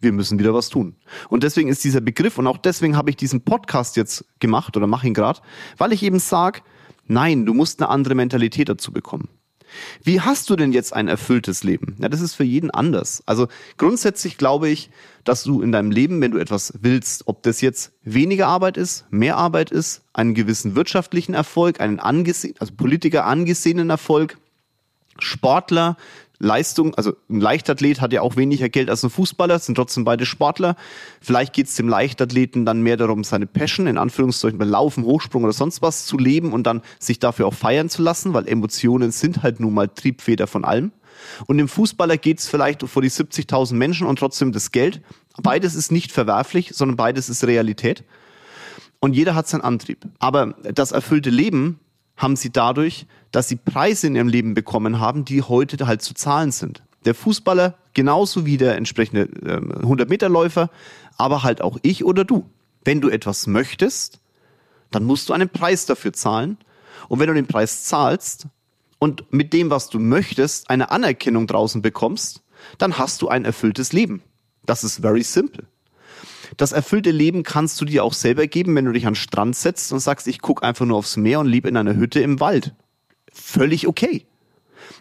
Wir 0.00 0.12
müssen 0.12 0.38
wieder 0.38 0.54
was 0.54 0.68
tun. 0.68 0.96
Und 1.28 1.42
deswegen 1.42 1.68
ist 1.68 1.82
dieser 1.84 2.00
Begriff 2.00 2.38
und 2.38 2.46
auch 2.46 2.58
deswegen 2.58 2.96
habe 2.96 3.10
ich 3.10 3.16
diesen 3.16 3.42
Podcast 3.42 3.96
jetzt 3.96 4.24
gemacht 4.38 4.76
oder 4.76 4.86
mache 4.86 5.06
ihn 5.06 5.14
gerade, 5.14 5.40
weil 5.76 5.92
ich 5.92 6.02
eben 6.02 6.20
sage, 6.20 6.60
nein, 7.06 7.46
du 7.46 7.54
musst 7.54 7.80
eine 7.80 7.88
andere 7.88 8.14
Mentalität 8.14 8.68
dazu 8.68 8.92
bekommen. 8.92 9.28
Wie 10.02 10.20
hast 10.20 10.48
du 10.50 10.56
denn 10.56 10.72
jetzt 10.72 10.94
ein 10.94 11.08
erfülltes 11.08 11.62
Leben? 11.62 11.96
Ja, 12.00 12.08
das 12.08 12.20
ist 12.20 12.34
für 12.34 12.44
jeden 12.44 12.70
anders. 12.70 13.22
Also 13.26 13.48
grundsätzlich 13.76 14.38
glaube 14.38 14.68
ich, 14.68 14.90
dass 15.24 15.44
du 15.44 15.60
in 15.60 15.72
deinem 15.72 15.90
Leben, 15.90 16.20
wenn 16.20 16.30
du 16.30 16.38
etwas 16.38 16.72
willst, 16.80 17.26
ob 17.26 17.42
das 17.42 17.60
jetzt 17.60 17.92
weniger 18.02 18.46
Arbeit 18.46 18.76
ist, 18.76 19.04
mehr 19.10 19.36
Arbeit 19.36 19.70
ist, 19.70 20.02
einen 20.12 20.34
gewissen 20.34 20.74
wirtschaftlichen 20.74 21.34
Erfolg, 21.34 21.80
einen 21.80 22.00
angesehen, 22.00 22.54
also 22.58 22.72
Politiker 22.74 23.26
angesehenen 23.26 23.90
Erfolg, 23.90 24.38
Sportler, 25.18 25.96
Leistung, 26.40 26.94
also 26.94 27.14
ein 27.28 27.40
Leichtathlet 27.40 28.00
hat 28.00 28.12
ja 28.12 28.22
auch 28.22 28.36
weniger 28.36 28.68
Geld 28.68 28.90
als 28.90 29.02
ein 29.02 29.10
Fußballer, 29.10 29.58
sind 29.58 29.74
trotzdem 29.74 30.04
beide 30.04 30.24
Sportler. 30.24 30.76
Vielleicht 31.20 31.52
geht 31.52 31.66
es 31.66 31.74
dem 31.74 31.88
Leichtathleten 31.88 32.64
dann 32.64 32.80
mehr 32.82 32.96
darum, 32.96 33.24
seine 33.24 33.46
Passion, 33.46 33.88
in 33.88 33.98
Anführungszeichen 33.98 34.58
bei 34.58 34.64
Laufen, 34.64 35.04
Hochsprung 35.04 35.44
oder 35.44 35.52
sonst 35.52 35.82
was 35.82 36.06
zu 36.06 36.16
leben 36.16 36.52
und 36.52 36.66
dann 36.66 36.82
sich 37.00 37.18
dafür 37.18 37.46
auch 37.46 37.54
feiern 37.54 37.88
zu 37.88 38.02
lassen, 38.02 38.34
weil 38.34 38.46
Emotionen 38.46 39.10
sind 39.10 39.42
halt 39.42 39.58
nun 39.58 39.74
mal 39.74 39.88
Triebfeder 39.88 40.46
von 40.46 40.64
allem. 40.64 40.92
Und 41.46 41.58
dem 41.58 41.68
Fußballer 41.68 42.16
geht 42.16 42.38
es 42.38 42.48
vielleicht 42.48 42.82
vor 42.88 43.02
die 43.02 43.10
70.000 43.10 43.74
Menschen 43.74 44.06
und 44.06 44.20
trotzdem 44.20 44.52
das 44.52 44.70
Geld. 44.70 45.00
Beides 45.42 45.74
ist 45.74 45.90
nicht 45.90 46.12
verwerflich, 46.12 46.70
sondern 46.72 46.96
beides 46.96 47.28
ist 47.28 47.44
Realität. 47.44 48.04
Und 49.00 49.14
jeder 49.14 49.34
hat 49.34 49.48
seinen 49.48 49.62
Antrieb. 49.62 50.06
Aber 50.20 50.54
das 50.62 50.92
erfüllte 50.92 51.30
Leben 51.30 51.80
haben 52.18 52.36
sie 52.36 52.50
dadurch, 52.50 53.06
dass 53.32 53.48
sie 53.48 53.56
Preise 53.56 54.08
in 54.08 54.16
ihrem 54.16 54.28
Leben 54.28 54.52
bekommen 54.52 55.00
haben, 55.00 55.24
die 55.24 55.42
heute 55.42 55.86
halt 55.86 56.02
zu 56.02 56.12
zahlen 56.12 56.52
sind. 56.52 56.82
Der 57.04 57.14
Fußballer 57.14 57.78
genauso 57.94 58.44
wie 58.44 58.58
der 58.58 58.76
entsprechende 58.76 59.22
äh, 59.22 59.84
100-Meter-Läufer, 59.84 60.70
aber 61.16 61.42
halt 61.42 61.62
auch 61.62 61.78
ich 61.82 62.04
oder 62.04 62.24
du. 62.24 62.50
Wenn 62.84 63.00
du 63.00 63.08
etwas 63.08 63.46
möchtest, 63.46 64.20
dann 64.90 65.04
musst 65.04 65.28
du 65.28 65.32
einen 65.32 65.48
Preis 65.48 65.86
dafür 65.86 66.12
zahlen. 66.12 66.58
Und 67.08 67.20
wenn 67.20 67.28
du 67.28 67.34
den 67.34 67.46
Preis 67.46 67.84
zahlst 67.84 68.46
und 68.98 69.32
mit 69.32 69.52
dem, 69.52 69.70
was 69.70 69.88
du 69.88 69.98
möchtest, 69.98 70.70
eine 70.70 70.90
Anerkennung 70.90 71.46
draußen 71.46 71.82
bekommst, 71.82 72.42
dann 72.78 72.98
hast 72.98 73.22
du 73.22 73.28
ein 73.28 73.44
erfülltes 73.44 73.92
Leben. 73.92 74.22
Das 74.66 74.84
ist 74.84 75.00
very 75.00 75.22
simple. 75.22 75.64
Das 76.56 76.72
erfüllte 76.72 77.10
Leben 77.10 77.42
kannst 77.42 77.80
du 77.80 77.84
dir 77.84 78.04
auch 78.04 78.12
selber 78.12 78.46
geben, 78.46 78.74
wenn 78.74 78.84
du 78.84 78.92
dich 78.92 79.06
an 79.06 79.12
den 79.12 79.16
Strand 79.16 79.56
setzt 79.56 79.92
und 79.92 80.00
sagst, 80.00 80.26
ich 80.26 80.40
gucke 80.40 80.62
einfach 80.62 80.86
nur 80.86 80.96
aufs 80.96 81.16
Meer 81.16 81.40
und 81.40 81.46
lebe 81.46 81.68
in 81.68 81.76
einer 81.76 81.94
Hütte 81.94 82.20
im 82.20 82.40
Wald. 82.40 82.74
Völlig 83.32 83.86
okay. 83.86 84.26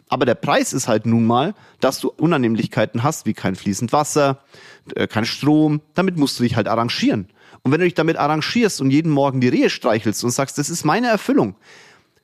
Aber 0.10 0.26
der 0.26 0.36
Preis 0.36 0.74
ist 0.74 0.88
halt 0.88 1.06
nun 1.06 1.26
mal, 1.26 1.54
dass 1.80 2.00
du 2.00 2.10
Unannehmlichkeiten 2.10 3.04
hast, 3.04 3.26
wie 3.26 3.34
kein 3.34 3.56
fließend 3.56 3.92
Wasser, 3.94 4.44
äh, 4.96 5.08
kein 5.08 5.26
Strom. 5.26 5.82
Damit 5.94 6.18
musst 6.18 6.40
du 6.40 6.44
dich 6.44 6.56
halt 6.56 6.68
arrangieren. 6.68 7.28
Und 7.64 7.72
wenn 7.72 7.80
du 7.80 7.86
dich 7.86 7.96
damit 7.96 8.18
arrangierst 8.18 8.80
und 8.82 8.92
jeden 8.92 9.12
Morgen 9.12 9.42
die 9.42 9.50
Rehe 9.50 9.70
streichelst 9.70 10.24
und 10.24 10.32
sagst, 10.32 10.58
das 10.58 10.70
ist 10.70 10.86
meine 10.86 11.08
Erfüllung, 11.08 11.56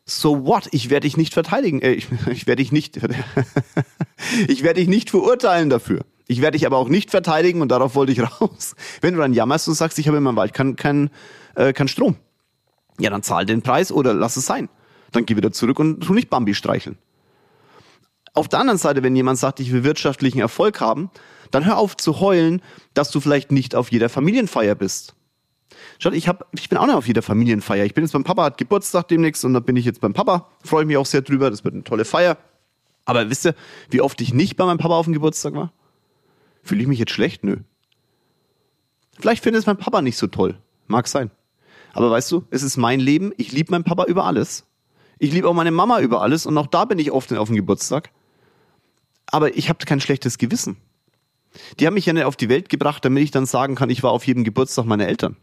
so 0.05 0.45
what? 0.45 0.67
Ich 0.71 0.89
werde 0.89 1.05
dich 1.05 1.17
nicht 1.17 1.33
verteidigen. 1.33 1.81
Äh, 1.81 1.93
ich, 1.93 2.07
ich 2.31 2.47
werde 2.47 2.61
dich 2.61 2.71
nicht, 2.71 2.97
ich 4.47 4.63
werde 4.63 4.79
dich 4.79 4.89
nicht 4.89 5.09
verurteilen 5.09 5.69
dafür. 5.69 6.05
Ich 6.27 6.41
werde 6.41 6.57
dich 6.57 6.65
aber 6.65 6.77
auch 6.77 6.89
nicht 6.89 7.11
verteidigen 7.11 7.61
und 7.61 7.69
darauf 7.69 7.95
wollte 7.95 8.11
ich 8.11 8.21
raus. 8.41 8.75
Wenn 9.01 9.13
du 9.13 9.19
dann 9.19 9.33
jammerst 9.33 9.67
und 9.67 9.75
sagst, 9.75 9.99
ich 9.99 10.07
habe 10.07 10.17
in 10.17 10.23
meinem 10.23 10.35
Wald 10.35 10.53
keinen 10.53 10.75
kein, 10.75 11.09
äh, 11.55 11.73
kein 11.73 11.87
Strom, 11.87 12.15
ja, 12.99 13.09
dann 13.09 13.23
zahl 13.23 13.45
den 13.45 13.61
Preis 13.61 13.91
oder 13.91 14.13
lass 14.13 14.37
es 14.37 14.45
sein. 14.45 14.69
Dann 15.11 15.25
geh 15.25 15.35
wieder 15.35 15.51
zurück 15.51 15.79
und 15.79 16.01
tu 16.01 16.13
nicht 16.13 16.29
Bambi 16.29 16.53
streicheln. 16.53 16.97
Auf 18.33 18.47
der 18.47 18.59
anderen 18.59 18.79
Seite, 18.79 19.03
wenn 19.03 19.15
jemand 19.15 19.37
sagt, 19.37 19.59
ich 19.59 19.71
will 19.71 19.83
wirtschaftlichen 19.83 20.39
Erfolg 20.39 20.81
haben, 20.81 21.11
dann 21.51 21.65
hör 21.65 21.77
auf 21.77 21.95
zu 21.95 22.19
heulen, 22.19 22.61
dass 22.95 23.11
du 23.11 23.19
vielleicht 23.19 23.51
nicht 23.51 23.75
auf 23.75 23.91
jeder 23.91 24.09
Familienfeier 24.09 24.73
bist. 24.73 25.13
Schaut, 25.99 26.13
ich, 26.13 26.27
hab, 26.27 26.47
ich 26.57 26.69
bin 26.69 26.79
auch 26.79 26.87
noch 26.87 26.95
auf 26.95 27.07
jeder 27.07 27.21
Familienfeier. 27.21 27.85
Ich 27.85 27.93
bin 27.93 28.03
jetzt 28.03 28.13
beim 28.13 28.23
Papa, 28.23 28.45
hat 28.45 28.57
Geburtstag 28.57 29.07
demnächst 29.07 29.45
und 29.45 29.53
da 29.53 29.59
bin 29.59 29.75
ich 29.75 29.85
jetzt 29.85 30.01
beim 30.01 30.13
Papa. 30.13 30.49
Freue 30.63 30.85
mich 30.85 30.97
auch 30.97 31.05
sehr 31.05 31.21
drüber, 31.21 31.51
das 31.51 31.63
wird 31.63 31.75
eine 31.75 31.83
tolle 31.83 32.05
Feier. 32.05 32.37
Aber 33.05 33.29
wisst 33.29 33.45
ihr, 33.45 33.55
wie 33.89 34.01
oft 34.01 34.19
ich 34.21 34.33
nicht 34.33 34.55
bei 34.55 34.65
meinem 34.65 34.77
Papa 34.77 34.95
auf 34.95 35.05
dem 35.05 35.13
Geburtstag 35.13 35.53
war? 35.53 35.71
Fühle 36.63 36.81
ich 36.81 36.87
mich 36.87 36.99
jetzt 36.99 37.11
schlecht? 37.11 37.43
Nö. 37.43 37.57
Vielleicht 39.19 39.43
findet 39.43 39.61
es 39.61 39.67
mein 39.67 39.77
Papa 39.77 40.01
nicht 40.01 40.17
so 40.17 40.27
toll. 40.27 40.57
Mag 40.87 41.07
sein. 41.07 41.29
Aber 41.93 42.09
weißt 42.09 42.31
du, 42.31 42.45
es 42.49 42.63
ist 42.63 42.77
mein 42.77 42.99
Leben. 42.99 43.31
Ich 43.37 43.51
liebe 43.51 43.71
meinen 43.71 43.83
Papa 43.83 44.05
über 44.05 44.25
alles. 44.25 44.65
Ich 45.19 45.31
liebe 45.31 45.47
auch 45.47 45.53
meine 45.53 45.71
Mama 45.71 45.99
über 45.99 46.21
alles 46.21 46.45
und 46.45 46.57
auch 46.57 46.67
da 46.67 46.85
bin 46.85 46.99
ich 46.99 47.11
oft 47.11 47.31
auf 47.33 47.47
dem 47.47 47.55
Geburtstag. 47.55 48.09
Aber 49.27 49.55
ich 49.55 49.69
habe 49.69 49.85
kein 49.85 50.01
schlechtes 50.01 50.37
Gewissen. 50.37 50.77
Die 51.79 51.85
haben 51.85 51.93
mich 51.93 52.05
ja 52.05 52.13
nicht 52.13 52.25
auf 52.25 52.35
die 52.35 52.49
Welt 52.49 52.69
gebracht, 52.69 53.05
damit 53.05 53.23
ich 53.23 53.31
dann 53.31 53.45
sagen 53.45 53.75
kann, 53.75 53.89
ich 53.89 54.01
war 54.01 54.11
auf 54.11 54.25
jedem 54.25 54.43
Geburtstag 54.43 54.85
meiner 54.85 55.07
Eltern. 55.07 55.37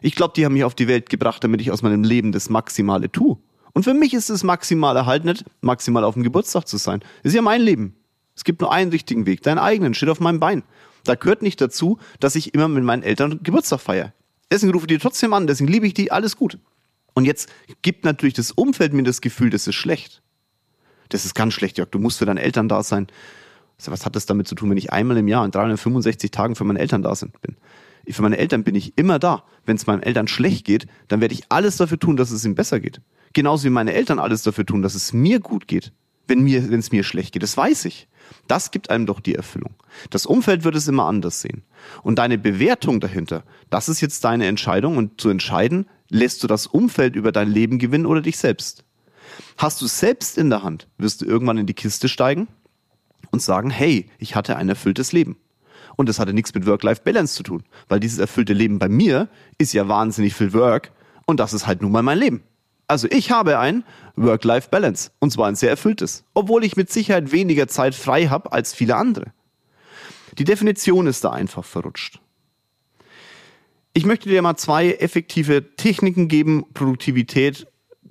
Ich 0.00 0.14
glaube, 0.14 0.34
die 0.34 0.44
haben 0.44 0.54
mich 0.54 0.64
auf 0.64 0.74
die 0.74 0.88
Welt 0.88 1.10
gebracht, 1.10 1.44
damit 1.44 1.60
ich 1.60 1.70
aus 1.70 1.82
meinem 1.82 2.02
Leben 2.02 2.32
das 2.32 2.48
Maximale 2.48 3.10
tue. 3.12 3.38
Und 3.72 3.82
für 3.82 3.94
mich 3.94 4.14
ist 4.14 4.30
das 4.30 4.42
Maximale 4.42 5.06
halt 5.06 5.24
nicht, 5.24 5.44
maximal 5.60 6.04
auf 6.04 6.14
dem 6.14 6.22
Geburtstag 6.22 6.66
zu 6.66 6.76
sein. 6.76 7.00
Das 7.22 7.32
ist 7.32 7.36
ja 7.36 7.42
mein 7.42 7.60
Leben. 7.60 7.94
Es 8.36 8.44
gibt 8.44 8.60
nur 8.60 8.72
einen 8.72 8.90
richtigen 8.90 9.26
Weg, 9.26 9.42
deinen 9.42 9.58
eigenen, 9.58 9.94
steht 9.94 10.08
auf 10.08 10.20
meinem 10.20 10.40
Bein. 10.40 10.62
Da 11.04 11.14
gehört 11.14 11.42
nicht 11.42 11.60
dazu, 11.60 11.98
dass 12.18 12.34
ich 12.34 12.54
immer 12.54 12.68
mit 12.68 12.82
meinen 12.82 13.02
Eltern 13.02 13.40
Geburtstag 13.42 13.80
feiere. 13.80 14.12
Deswegen 14.50 14.72
rufe 14.72 14.84
ich 14.84 14.88
die 14.88 14.98
trotzdem 14.98 15.32
an, 15.32 15.46
deswegen 15.46 15.70
liebe 15.70 15.86
ich 15.86 15.94
die, 15.94 16.10
alles 16.10 16.36
gut. 16.36 16.58
Und 17.14 17.24
jetzt 17.24 17.48
gibt 17.82 18.04
natürlich 18.04 18.34
das 18.34 18.50
Umfeld 18.50 18.92
mir 18.92 19.02
das 19.02 19.20
Gefühl, 19.20 19.50
das 19.50 19.66
ist 19.66 19.76
schlecht. 19.76 20.22
Das 21.08 21.24
ist 21.24 21.34
ganz 21.34 21.54
schlecht, 21.54 21.78
Jörg. 21.78 21.90
Du 21.90 21.98
musst 21.98 22.18
für 22.18 22.26
deine 22.26 22.42
Eltern 22.42 22.68
da 22.68 22.82
sein. 22.82 23.06
Was 23.84 24.06
hat 24.06 24.16
das 24.16 24.26
damit 24.26 24.48
zu 24.48 24.54
tun, 24.54 24.70
wenn 24.70 24.76
ich 24.76 24.92
einmal 24.92 25.16
im 25.16 25.28
Jahr 25.28 25.44
in 25.44 25.50
365 25.50 26.30
Tagen 26.30 26.56
für 26.56 26.64
meine 26.64 26.78
Eltern 26.78 27.02
da 27.02 27.14
bin? 27.42 27.56
Für 28.08 28.22
meine 28.22 28.38
Eltern 28.38 28.64
bin 28.64 28.74
ich 28.74 28.96
immer 28.98 29.18
da. 29.18 29.44
Wenn 29.64 29.76
es 29.76 29.86
meinen 29.86 30.02
Eltern 30.02 30.28
schlecht 30.28 30.64
geht, 30.64 30.86
dann 31.08 31.20
werde 31.20 31.34
ich 31.34 31.44
alles 31.50 31.76
dafür 31.76 31.98
tun, 31.98 32.16
dass 32.16 32.30
es 32.30 32.44
ihnen 32.44 32.54
besser 32.54 32.80
geht. 32.80 33.00
Genauso 33.32 33.64
wie 33.64 33.70
meine 33.70 33.92
Eltern 33.92 34.18
alles 34.18 34.42
dafür 34.42 34.66
tun, 34.66 34.82
dass 34.82 34.94
es 34.94 35.12
mir 35.12 35.40
gut 35.40 35.66
geht, 35.66 35.92
wenn 36.26 36.40
mir, 36.40 36.70
wenn 36.70 36.80
es 36.80 36.92
mir 36.92 37.04
schlecht 37.04 37.32
geht. 37.32 37.42
Das 37.42 37.56
weiß 37.56 37.84
ich. 37.86 38.08
Das 38.48 38.70
gibt 38.70 38.90
einem 38.90 39.06
doch 39.06 39.20
die 39.20 39.34
Erfüllung. 39.34 39.74
Das 40.10 40.26
Umfeld 40.26 40.64
wird 40.64 40.74
es 40.74 40.88
immer 40.88 41.04
anders 41.04 41.40
sehen. 41.40 41.62
Und 42.02 42.18
deine 42.18 42.38
Bewertung 42.38 43.00
dahinter, 43.00 43.44
das 43.70 43.88
ist 43.88 44.00
jetzt 44.00 44.24
deine 44.24 44.46
Entscheidung 44.46 44.96
und 44.96 45.20
zu 45.20 45.28
entscheiden, 45.28 45.86
lässt 46.08 46.42
du 46.42 46.46
das 46.46 46.66
Umfeld 46.66 47.16
über 47.16 47.32
dein 47.32 47.50
Leben 47.50 47.78
gewinnen 47.78 48.06
oder 48.06 48.20
dich 48.20 48.38
selbst. 48.38 48.84
Hast 49.56 49.80
du 49.82 49.86
selbst 49.86 50.38
in 50.38 50.50
der 50.50 50.62
Hand, 50.62 50.88
wirst 50.98 51.22
du 51.22 51.26
irgendwann 51.26 51.58
in 51.58 51.66
die 51.66 51.74
Kiste 51.74 52.08
steigen 52.08 52.48
und 53.30 53.40
sagen, 53.40 53.70
hey, 53.70 54.10
ich 54.18 54.36
hatte 54.36 54.56
ein 54.56 54.68
erfülltes 54.68 55.12
Leben. 55.12 55.36
Und 55.96 56.08
das 56.08 56.18
hatte 56.18 56.32
nichts 56.32 56.54
mit 56.54 56.66
Work-Life-Balance 56.66 57.34
zu 57.34 57.42
tun, 57.42 57.62
weil 57.88 58.00
dieses 58.00 58.18
erfüllte 58.18 58.52
Leben 58.52 58.78
bei 58.78 58.88
mir 58.88 59.28
ist 59.58 59.72
ja 59.72 59.88
wahnsinnig 59.88 60.34
viel 60.34 60.52
Work 60.52 60.92
und 61.26 61.40
das 61.40 61.52
ist 61.52 61.66
halt 61.66 61.82
nun 61.82 61.92
mal 61.92 62.02
mein 62.02 62.18
Leben. 62.18 62.42
Also 62.86 63.08
ich 63.10 63.30
habe 63.30 63.58
ein 63.58 63.84
Work-Life-Balance 64.16 65.10
und 65.18 65.30
zwar 65.30 65.48
ein 65.48 65.56
sehr 65.56 65.70
erfülltes, 65.70 66.24
obwohl 66.34 66.64
ich 66.64 66.76
mit 66.76 66.92
Sicherheit 66.92 67.32
weniger 67.32 67.66
Zeit 67.66 67.94
frei 67.94 68.26
habe 68.26 68.52
als 68.52 68.74
viele 68.74 68.96
andere. 68.96 69.32
Die 70.38 70.44
Definition 70.44 71.06
ist 71.06 71.24
da 71.24 71.30
einfach 71.30 71.64
verrutscht. 71.64 72.20
Ich 73.94 74.04
möchte 74.04 74.28
dir 74.28 74.42
mal 74.42 74.56
zwei 74.56 74.92
effektive 74.92 75.76
Techniken 75.76 76.28
geben, 76.28 76.66
Produktivität 76.74 77.66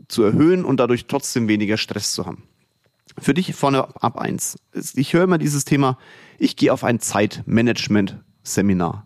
zu 0.07 0.23
erhöhen 0.23 0.63
und 0.63 0.77
dadurch 0.77 1.07
trotzdem 1.07 1.47
weniger 1.47 1.77
Stress 1.77 2.13
zu 2.13 2.25
haben. 2.25 2.43
Für 3.19 3.33
dich 3.33 3.53
vorne 3.53 3.87
ab 4.01 4.17
eins. 4.17 4.57
Ich 4.95 5.13
höre 5.13 5.25
immer 5.25 5.37
dieses 5.37 5.65
Thema, 5.65 5.99
ich 6.39 6.55
gehe 6.55 6.73
auf 6.73 6.83
ein 6.83 6.99
Zeitmanagement-Seminar. 6.99 9.05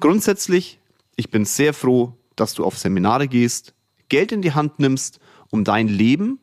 Grundsätzlich, 0.00 0.78
ich 1.16 1.30
bin 1.30 1.44
sehr 1.44 1.74
froh, 1.74 2.16
dass 2.36 2.54
du 2.54 2.64
auf 2.64 2.78
Seminare 2.78 3.28
gehst, 3.28 3.74
Geld 4.08 4.32
in 4.32 4.42
die 4.42 4.52
Hand 4.52 4.78
nimmst, 4.78 5.20
um 5.50 5.64
dein 5.64 5.88
Leben 5.88 6.38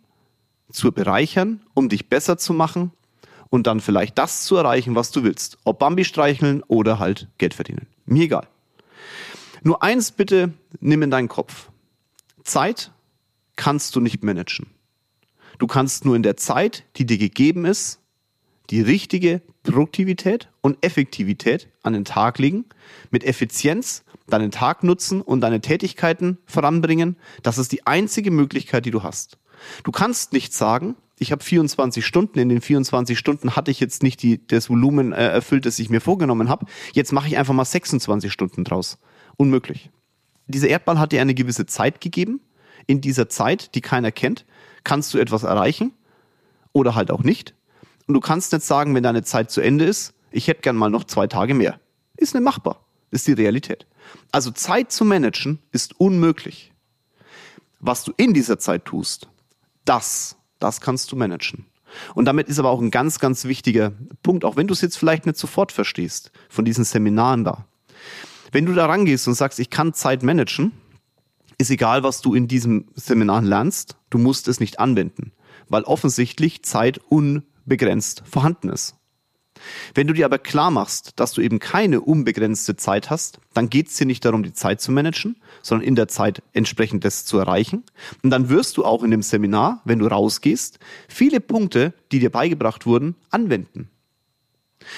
zu 0.72 0.92
bereichern, 0.92 1.62
um 1.74 1.90
dich 1.90 2.10
besser 2.10 2.38
zu 2.38 2.54
machen 2.54 2.92
und 3.50 3.68
dann 3.68 3.80
vielleicht 3.80 4.18
das 4.18 4.46
zu 4.46 4.56
erreichen, 4.56 4.96
was 4.96 5.12
du 5.12 5.24
willst. 5.24 5.58
Ob 5.64 5.80
Bambi 5.80 6.06
streicheln 6.06 6.64
oder 6.64 7.00
halt 7.00 7.28
Geld 7.38 7.54
verdienen. 7.54 7.88
Mir 8.06 8.24
egal. 8.24 8.48
Nur 9.62 9.84
eins 9.84 10.12
bitte 10.12 10.54
nimm 10.80 11.04
in 11.04 11.12
deinen 11.12 11.28
Kopf. 11.28 11.70
Zeit 12.44 12.92
kannst 13.56 13.96
du 13.96 14.02
nicht 14.02 14.24
managen. 14.24 14.68
Du 15.60 15.68
kannst 15.68 16.04
nur 16.04 16.16
in 16.16 16.24
der 16.24 16.36
Zeit, 16.36 16.84
die 16.98 17.06
dir 17.06 17.18
gegeben 17.18 17.66
ist, 17.66 18.00
die 18.70 18.82
richtige 18.82 19.42
Produktivität 19.64 20.50
und 20.62 20.84
Effektivität 20.84 21.70
an 21.84 21.94
den 21.94 22.06
Tag 22.06 22.40
legen, 22.40 22.66
mit 23.12 23.24
Effizienz 23.24 24.04
deinen 24.28 24.52
Tag 24.52 24.84
nutzen 24.84 25.22
und 25.22 25.42
deine 25.42 25.62
Tätigkeiten 25.62 26.38
voranbringen. 26.46 27.18
Das 27.42 27.58
ist 27.58 27.72
die 27.72 27.86
einzige 27.86 28.32
Möglichkeit, 28.32 28.86
die 28.86 28.92
du 28.92 29.04
hast. 29.04 29.38
Du 29.84 29.92
kannst 29.92 30.34
nicht 30.34 30.54
sagen, 30.54 30.96
ich 31.20 31.32
habe 31.32 31.44
24 31.44 32.06
Stunden, 32.06 32.40
in 32.40 32.50
den 32.50 32.62
24 32.62 33.18
Stunden 33.18 33.56
hatte 33.56 33.72
ich 33.72 33.80
jetzt 33.80 34.04
nicht 34.04 34.22
die, 34.22 34.46
das 34.46 34.70
Volumen 34.70 35.14
äh, 35.14 35.28
erfüllt, 35.28 35.66
das 35.66 35.80
ich 35.80 35.90
mir 35.90 36.02
vorgenommen 36.02 36.50
habe. 36.50 36.66
Jetzt 36.94 37.14
mache 37.14 37.28
ich 37.28 37.38
einfach 37.38 37.54
mal 37.54 37.66
26 37.66 38.32
Stunden 38.32 38.64
draus. 38.64 38.98
Unmöglich. 39.38 39.90
Dieser 40.48 40.68
Erdball 40.68 41.00
hat 41.00 41.12
dir 41.12 41.22
eine 41.22 41.34
gewisse 41.34 41.66
Zeit 41.66 42.02
gegeben. 42.02 42.42
In 42.88 43.00
dieser 43.00 43.30
Zeit, 43.30 43.76
die 43.76 43.82
keiner 43.82 44.12
kennt, 44.12 44.46
kannst 44.84 45.14
du 45.14 45.18
etwas 45.18 45.44
erreichen 45.44 45.94
oder 46.74 46.96
halt 46.96 47.12
auch 47.12 47.24
nicht. 47.24 47.56
Und 48.08 48.16
du 48.16 48.20
kannst 48.20 48.52
nicht 48.52 48.66
sagen, 48.66 48.94
wenn 48.96 49.04
deine 49.04 49.24
Zeit 49.24 49.50
zu 49.52 49.62
Ende 49.62 49.86
ist, 49.86 50.14
ich 50.32 50.48
hätte 50.48 50.62
gern 50.62 50.76
mal 50.76 50.90
noch 50.90 51.06
zwei 51.06 51.28
Tage 51.28 51.54
mehr. 51.54 51.80
Ist 52.18 52.34
nicht 52.34 52.44
machbar. 52.44 52.83
Ist 53.14 53.28
die 53.28 53.34
Realität. 53.34 53.86
Also 54.32 54.50
Zeit 54.50 54.92
zu 54.92 55.06
managen 55.06 55.60
ist 55.72 56.00
unmöglich. 56.00 56.72
Was 57.80 58.04
du 58.04 58.12
in 58.18 58.34
dieser 58.34 58.58
Zeit 58.58 58.86
tust, 58.86 59.30
das, 59.86 60.36
das 60.58 60.82
kannst 60.82 61.12
du 61.12 61.16
managen. 61.16 61.68
Und 62.16 62.26
damit 62.26 62.48
ist 62.48 62.58
aber 62.58 62.72
auch 62.72 62.82
ein 62.82 62.90
ganz, 62.90 63.20
ganz 63.20 63.46
wichtiger 63.46 63.92
Punkt, 64.24 64.44
auch 64.44 64.56
wenn 64.56 64.66
du 64.66 64.74
es 64.74 64.82
jetzt 64.82 64.98
vielleicht 64.98 65.28
nicht 65.28 65.38
sofort 65.38 65.72
verstehst, 65.72 66.32
von 66.50 66.66
diesen 66.66 66.86
Seminaren 66.86 67.44
da. 67.44 67.68
Wenn 68.52 68.66
du 68.66 68.74
da 68.74 68.88
rangehst 68.88 69.28
und 69.28 69.36
sagst, 69.36 69.60
ich 69.60 69.70
kann 69.70 69.94
Zeit 69.94 70.24
managen, 70.24 70.72
ist 71.60 71.70
egal, 71.70 72.02
was 72.02 72.22
du 72.22 72.34
in 72.34 72.48
diesem 72.48 72.88
Seminar 72.96 73.44
lernst, 73.44 73.96
du 74.10 74.18
musst 74.18 74.48
es 74.48 74.60
nicht 74.60 74.80
anwenden, 74.80 75.34
weil 75.70 75.84
offensichtlich 75.84 76.64
Zeit 76.64 77.00
unbegrenzt 77.10 78.24
vorhanden 78.26 78.70
ist. 78.70 78.96
Wenn 79.94 80.08
du 80.08 80.14
dir 80.14 80.26
aber 80.26 80.40
klar 80.40 80.72
machst, 80.72 81.14
dass 81.20 81.34
du 81.34 81.42
eben 81.42 81.60
keine 81.60 82.02
unbegrenzte 82.02 82.76
Zeit 82.76 83.10
hast, 83.10 83.40
dann 83.54 83.70
geht 83.70 83.90
es 83.90 83.96
dir 83.96 84.06
nicht 84.06 84.26
darum, 84.26 84.44
die 84.44 84.54
Zeit 84.54 84.82
zu 84.82 84.92
managen, 84.92 85.36
sondern 85.62 85.88
in 85.88 85.96
der 85.96 86.08
Zeit 86.08 86.42
entsprechend 86.54 87.06
das 87.06 87.26
zu 87.26 87.38
erreichen. 87.38 87.84
Und 88.24 88.30
dann 88.30 88.50
wirst 88.50 88.78
du 88.78 88.86
auch 88.86 89.04
in 89.04 89.12
dem 89.12 89.22
Seminar, 89.22 89.82
wenn 89.86 90.00
du 90.00 90.08
rausgehst, 90.08 90.80
viele 91.08 91.40
Punkte, 91.40 91.94
die 92.12 92.20
dir 92.20 92.30
beigebracht 92.30 92.86
wurden, 92.86 93.16
anwenden. 93.30 93.90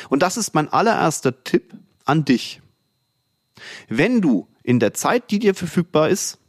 Und 0.09 0.23
das 0.23 0.37
ist 0.37 0.53
mein 0.53 0.71
allererster 0.71 1.43
Tipp 1.43 1.73
an 2.05 2.25
dich. 2.25 2.61
Wenn 3.87 4.21
du 4.21 4.47
in 4.63 4.79
der 4.79 4.93
Zeit, 4.93 5.31
die 5.31 5.39
dir 5.39 5.55
verfügbar 5.55 6.09
ist, 6.09 6.39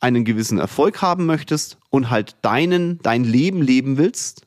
einen 0.00 0.24
gewissen 0.24 0.58
Erfolg 0.58 1.02
haben 1.02 1.26
möchtest 1.26 1.78
und 1.90 2.10
halt 2.10 2.36
deinen, 2.42 3.00
dein 3.02 3.24
Leben 3.24 3.62
leben 3.62 3.98
willst 3.98 4.46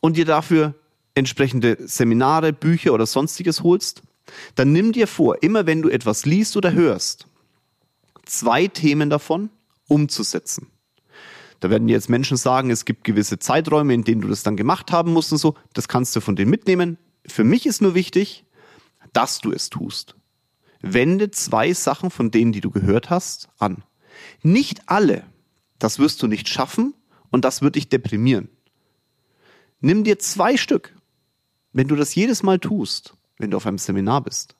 und 0.00 0.16
dir 0.16 0.24
dafür 0.26 0.74
entsprechende 1.14 1.78
Seminare, 1.80 2.52
Bücher 2.52 2.92
oder 2.92 3.06
sonstiges 3.06 3.62
holst, 3.62 4.02
dann 4.54 4.72
nimm 4.72 4.92
dir 4.92 5.06
vor, 5.06 5.42
immer 5.42 5.66
wenn 5.66 5.82
du 5.82 5.88
etwas 5.88 6.26
liest 6.26 6.56
oder 6.56 6.72
hörst, 6.72 7.26
zwei 8.24 8.68
Themen 8.68 9.10
davon 9.10 9.50
umzusetzen. 9.88 10.68
Da 11.60 11.70
werden 11.70 11.88
jetzt 11.88 12.10
Menschen 12.10 12.36
sagen, 12.36 12.70
es 12.70 12.84
gibt 12.84 13.04
gewisse 13.04 13.38
Zeiträume, 13.38 13.94
in 13.94 14.04
denen 14.04 14.20
du 14.20 14.28
das 14.28 14.42
dann 14.42 14.56
gemacht 14.56 14.92
haben 14.92 15.12
musst 15.12 15.32
und 15.32 15.38
so. 15.38 15.54
Das 15.72 15.88
kannst 15.88 16.14
du 16.14 16.20
von 16.20 16.36
denen 16.36 16.50
mitnehmen. 16.50 16.98
Für 17.26 17.44
mich 17.44 17.64
ist 17.64 17.80
nur 17.80 17.94
wichtig, 17.94 18.44
dass 19.12 19.40
du 19.40 19.52
es 19.52 19.70
tust. 19.70 20.16
Wende 20.82 21.30
zwei 21.30 21.72
Sachen 21.72 22.10
von 22.10 22.30
denen, 22.30 22.52
die 22.52 22.60
du 22.60 22.70
gehört 22.70 23.08
hast, 23.08 23.48
an. 23.58 23.82
Nicht 24.42 24.82
alle. 24.86 25.24
Das 25.78 25.98
wirst 25.98 26.22
du 26.22 26.26
nicht 26.26 26.48
schaffen 26.48 26.94
und 27.30 27.44
das 27.44 27.62
wird 27.62 27.76
dich 27.76 27.88
deprimieren. 27.88 28.48
Nimm 29.80 30.04
dir 30.04 30.18
zwei 30.18 30.56
Stück 30.56 30.93
wenn 31.74 31.88
du 31.88 31.96
das 31.96 32.14
jedes 32.14 32.42
Mal 32.42 32.58
tust, 32.58 33.14
wenn 33.38 33.50
du 33.50 33.58
auf 33.58 33.66
einem 33.66 33.78
Seminar 33.78 34.22
bist, 34.22 34.56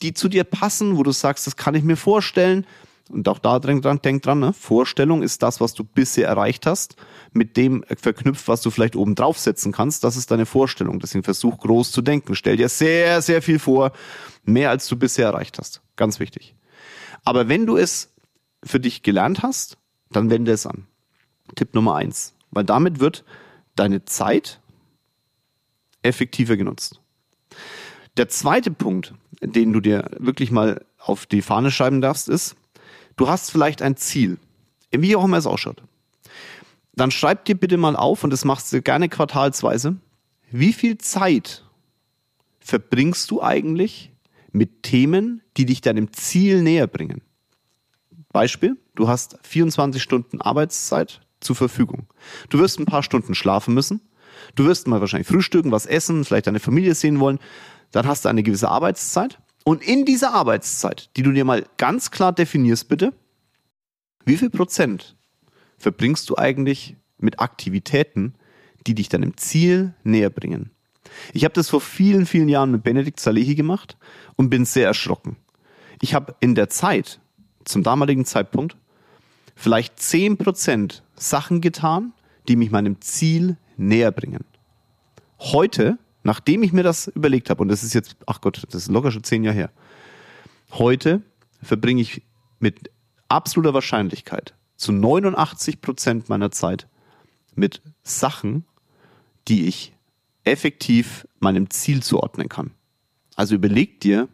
die 0.00 0.14
zu 0.14 0.28
dir 0.28 0.44
passen, 0.44 0.96
wo 0.96 1.02
du 1.02 1.12
sagst, 1.12 1.46
das 1.46 1.56
kann 1.56 1.74
ich 1.74 1.84
mir 1.84 1.96
vorstellen, 1.96 2.66
und 3.10 3.28
auch 3.28 3.38
da 3.38 3.58
denk 3.58 3.82
dran, 3.82 4.00
denk 4.02 4.22
dran, 4.22 4.38
ne? 4.40 4.54
Vorstellung 4.54 5.22
ist 5.22 5.42
das, 5.42 5.60
was 5.60 5.74
du 5.74 5.84
bisher 5.84 6.26
erreicht 6.26 6.64
hast, 6.64 6.96
mit 7.32 7.56
dem 7.58 7.84
verknüpft, 8.00 8.48
was 8.48 8.62
du 8.62 8.70
vielleicht 8.70 8.96
oben 8.96 9.14
draufsetzen 9.14 9.72
kannst. 9.72 10.04
Das 10.04 10.16
ist 10.16 10.30
deine 10.30 10.46
Vorstellung. 10.46 11.00
Deswegen 11.00 11.22
versuch 11.22 11.58
groß 11.58 11.92
zu 11.92 12.00
denken. 12.00 12.34
Stell 12.34 12.56
dir 12.56 12.70
sehr, 12.70 13.20
sehr 13.20 13.42
viel 13.42 13.58
vor, 13.58 13.92
mehr 14.44 14.70
als 14.70 14.88
du 14.88 14.96
bisher 14.96 15.26
erreicht 15.26 15.58
hast. 15.58 15.82
Ganz 15.96 16.18
wichtig. 16.18 16.54
Aber 17.24 17.48
wenn 17.48 17.66
du 17.66 17.76
es 17.76 18.14
für 18.64 18.80
dich 18.80 19.02
gelernt 19.02 19.42
hast, 19.42 19.76
dann 20.10 20.30
wende 20.30 20.52
es 20.52 20.66
an. 20.66 20.86
Tipp 21.56 21.74
Nummer 21.74 21.96
eins. 21.96 22.34
Weil 22.50 22.64
damit 22.64 23.00
wird 23.00 23.24
deine 23.76 24.06
Zeit 24.06 24.62
effektiver 26.04 26.56
genutzt. 26.56 27.00
Der 28.16 28.28
zweite 28.28 28.70
Punkt, 28.70 29.14
den 29.40 29.72
du 29.72 29.80
dir 29.80 30.10
wirklich 30.18 30.50
mal 30.50 30.84
auf 30.98 31.26
die 31.26 31.42
Fahne 31.42 31.70
schreiben 31.70 32.00
darfst, 32.00 32.28
ist, 32.28 32.56
du 33.16 33.28
hast 33.28 33.50
vielleicht 33.50 33.82
ein 33.82 33.96
Ziel, 33.96 34.38
wie 34.92 35.16
auch 35.16 35.24
immer 35.24 35.38
es 35.38 35.46
ausschaut. 35.46 35.82
Dann 36.94 37.10
schreib 37.10 37.44
dir 37.44 37.56
bitte 37.56 37.76
mal 37.76 37.96
auf, 37.96 38.22
und 38.22 38.30
das 38.30 38.44
machst 38.44 38.72
du 38.72 38.80
gerne 38.80 39.08
quartalsweise, 39.08 39.96
wie 40.50 40.72
viel 40.72 40.98
Zeit 40.98 41.64
verbringst 42.60 43.30
du 43.30 43.42
eigentlich 43.42 44.12
mit 44.52 44.84
Themen, 44.84 45.42
die 45.56 45.66
dich 45.66 45.80
deinem 45.80 46.12
Ziel 46.12 46.62
näher 46.62 46.86
bringen? 46.86 47.22
Beispiel, 48.32 48.76
du 48.94 49.08
hast 49.08 49.38
24 49.42 50.00
Stunden 50.00 50.40
Arbeitszeit 50.40 51.20
zur 51.40 51.56
Verfügung. 51.56 52.06
Du 52.48 52.58
wirst 52.58 52.78
ein 52.78 52.86
paar 52.86 53.02
Stunden 53.02 53.34
schlafen 53.34 53.74
müssen, 53.74 54.00
Du 54.54 54.64
wirst 54.64 54.86
mal 54.86 55.00
wahrscheinlich 55.00 55.28
frühstücken, 55.28 55.72
was 55.72 55.86
essen, 55.86 56.24
vielleicht 56.24 56.46
deine 56.46 56.60
Familie 56.60 56.94
sehen 56.94 57.20
wollen. 57.20 57.38
Dann 57.92 58.06
hast 58.06 58.24
du 58.24 58.28
eine 58.28 58.42
gewisse 58.42 58.68
Arbeitszeit. 58.68 59.38
Und 59.64 59.82
in 59.82 60.04
dieser 60.04 60.34
Arbeitszeit, 60.34 61.10
die 61.16 61.22
du 61.22 61.32
dir 61.32 61.44
mal 61.44 61.64
ganz 61.78 62.10
klar 62.10 62.32
definierst, 62.32 62.88
bitte, 62.88 63.12
wie 64.24 64.36
viel 64.36 64.50
Prozent 64.50 65.16
verbringst 65.78 66.28
du 66.30 66.36
eigentlich 66.36 66.96
mit 67.18 67.40
Aktivitäten, 67.40 68.34
die 68.86 68.94
dich 68.94 69.08
deinem 69.08 69.36
Ziel 69.36 69.94
näher 70.02 70.30
bringen? 70.30 70.70
Ich 71.32 71.44
habe 71.44 71.54
das 71.54 71.70
vor 71.70 71.80
vielen, 71.80 72.26
vielen 72.26 72.48
Jahren 72.48 72.70
mit 72.70 72.82
Benedikt 72.82 73.20
Salehi 73.20 73.54
gemacht 73.54 73.96
und 74.36 74.50
bin 74.50 74.64
sehr 74.64 74.86
erschrocken. 74.86 75.36
Ich 76.00 76.14
habe 76.14 76.34
in 76.40 76.54
der 76.54 76.68
Zeit, 76.68 77.20
zum 77.64 77.82
damaligen 77.82 78.24
Zeitpunkt, 78.24 78.76
vielleicht 79.54 79.98
zehn 80.00 80.36
Prozent 80.36 81.02
Sachen 81.14 81.60
getan, 81.60 82.12
die 82.48 82.56
mich 82.56 82.70
meinem 82.70 83.00
Ziel 83.00 83.56
näher 83.76 84.10
bringen. 84.12 84.44
Heute, 85.38 85.98
nachdem 86.22 86.62
ich 86.62 86.72
mir 86.72 86.82
das 86.82 87.08
überlegt 87.08 87.50
habe, 87.50 87.62
und 87.62 87.68
das 87.68 87.82
ist 87.82 87.94
jetzt, 87.94 88.16
ach 88.26 88.40
Gott, 88.40 88.62
das 88.68 88.82
ist 88.82 88.90
locker 88.90 89.10
schon 89.10 89.24
zehn 89.24 89.44
Jahre 89.44 89.56
her, 89.56 89.70
heute 90.72 91.22
verbringe 91.62 92.02
ich 92.02 92.22
mit 92.58 92.90
absoluter 93.28 93.74
Wahrscheinlichkeit 93.74 94.54
zu 94.76 94.92
89 94.92 95.80
Prozent 95.80 96.28
meiner 96.28 96.50
Zeit 96.50 96.88
mit 97.54 97.82
Sachen, 98.02 98.64
die 99.48 99.66
ich 99.66 99.92
effektiv 100.44 101.26
meinem 101.38 101.70
Ziel 101.70 102.02
zuordnen 102.02 102.48
kann. 102.48 102.72
Also 103.36 103.54
überleg 103.54 104.00
dir, 104.00 104.28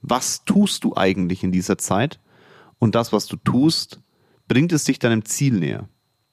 was 0.00 0.44
tust 0.44 0.84
du 0.84 0.96
eigentlich 0.96 1.42
in 1.42 1.52
dieser 1.52 1.78
Zeit 1.78 2.20
und 2.78 2.94
das, 2.94 3.12
was 3.12 3.26
du 3.26 3.36
tust, 3.36 4.00
bringt 4.48 4.72
es 4.72 4.84
dich 4.84 4.98
deinem 4.98 5.24
Ziel 5.24 5.54
näher. 5.54 5.88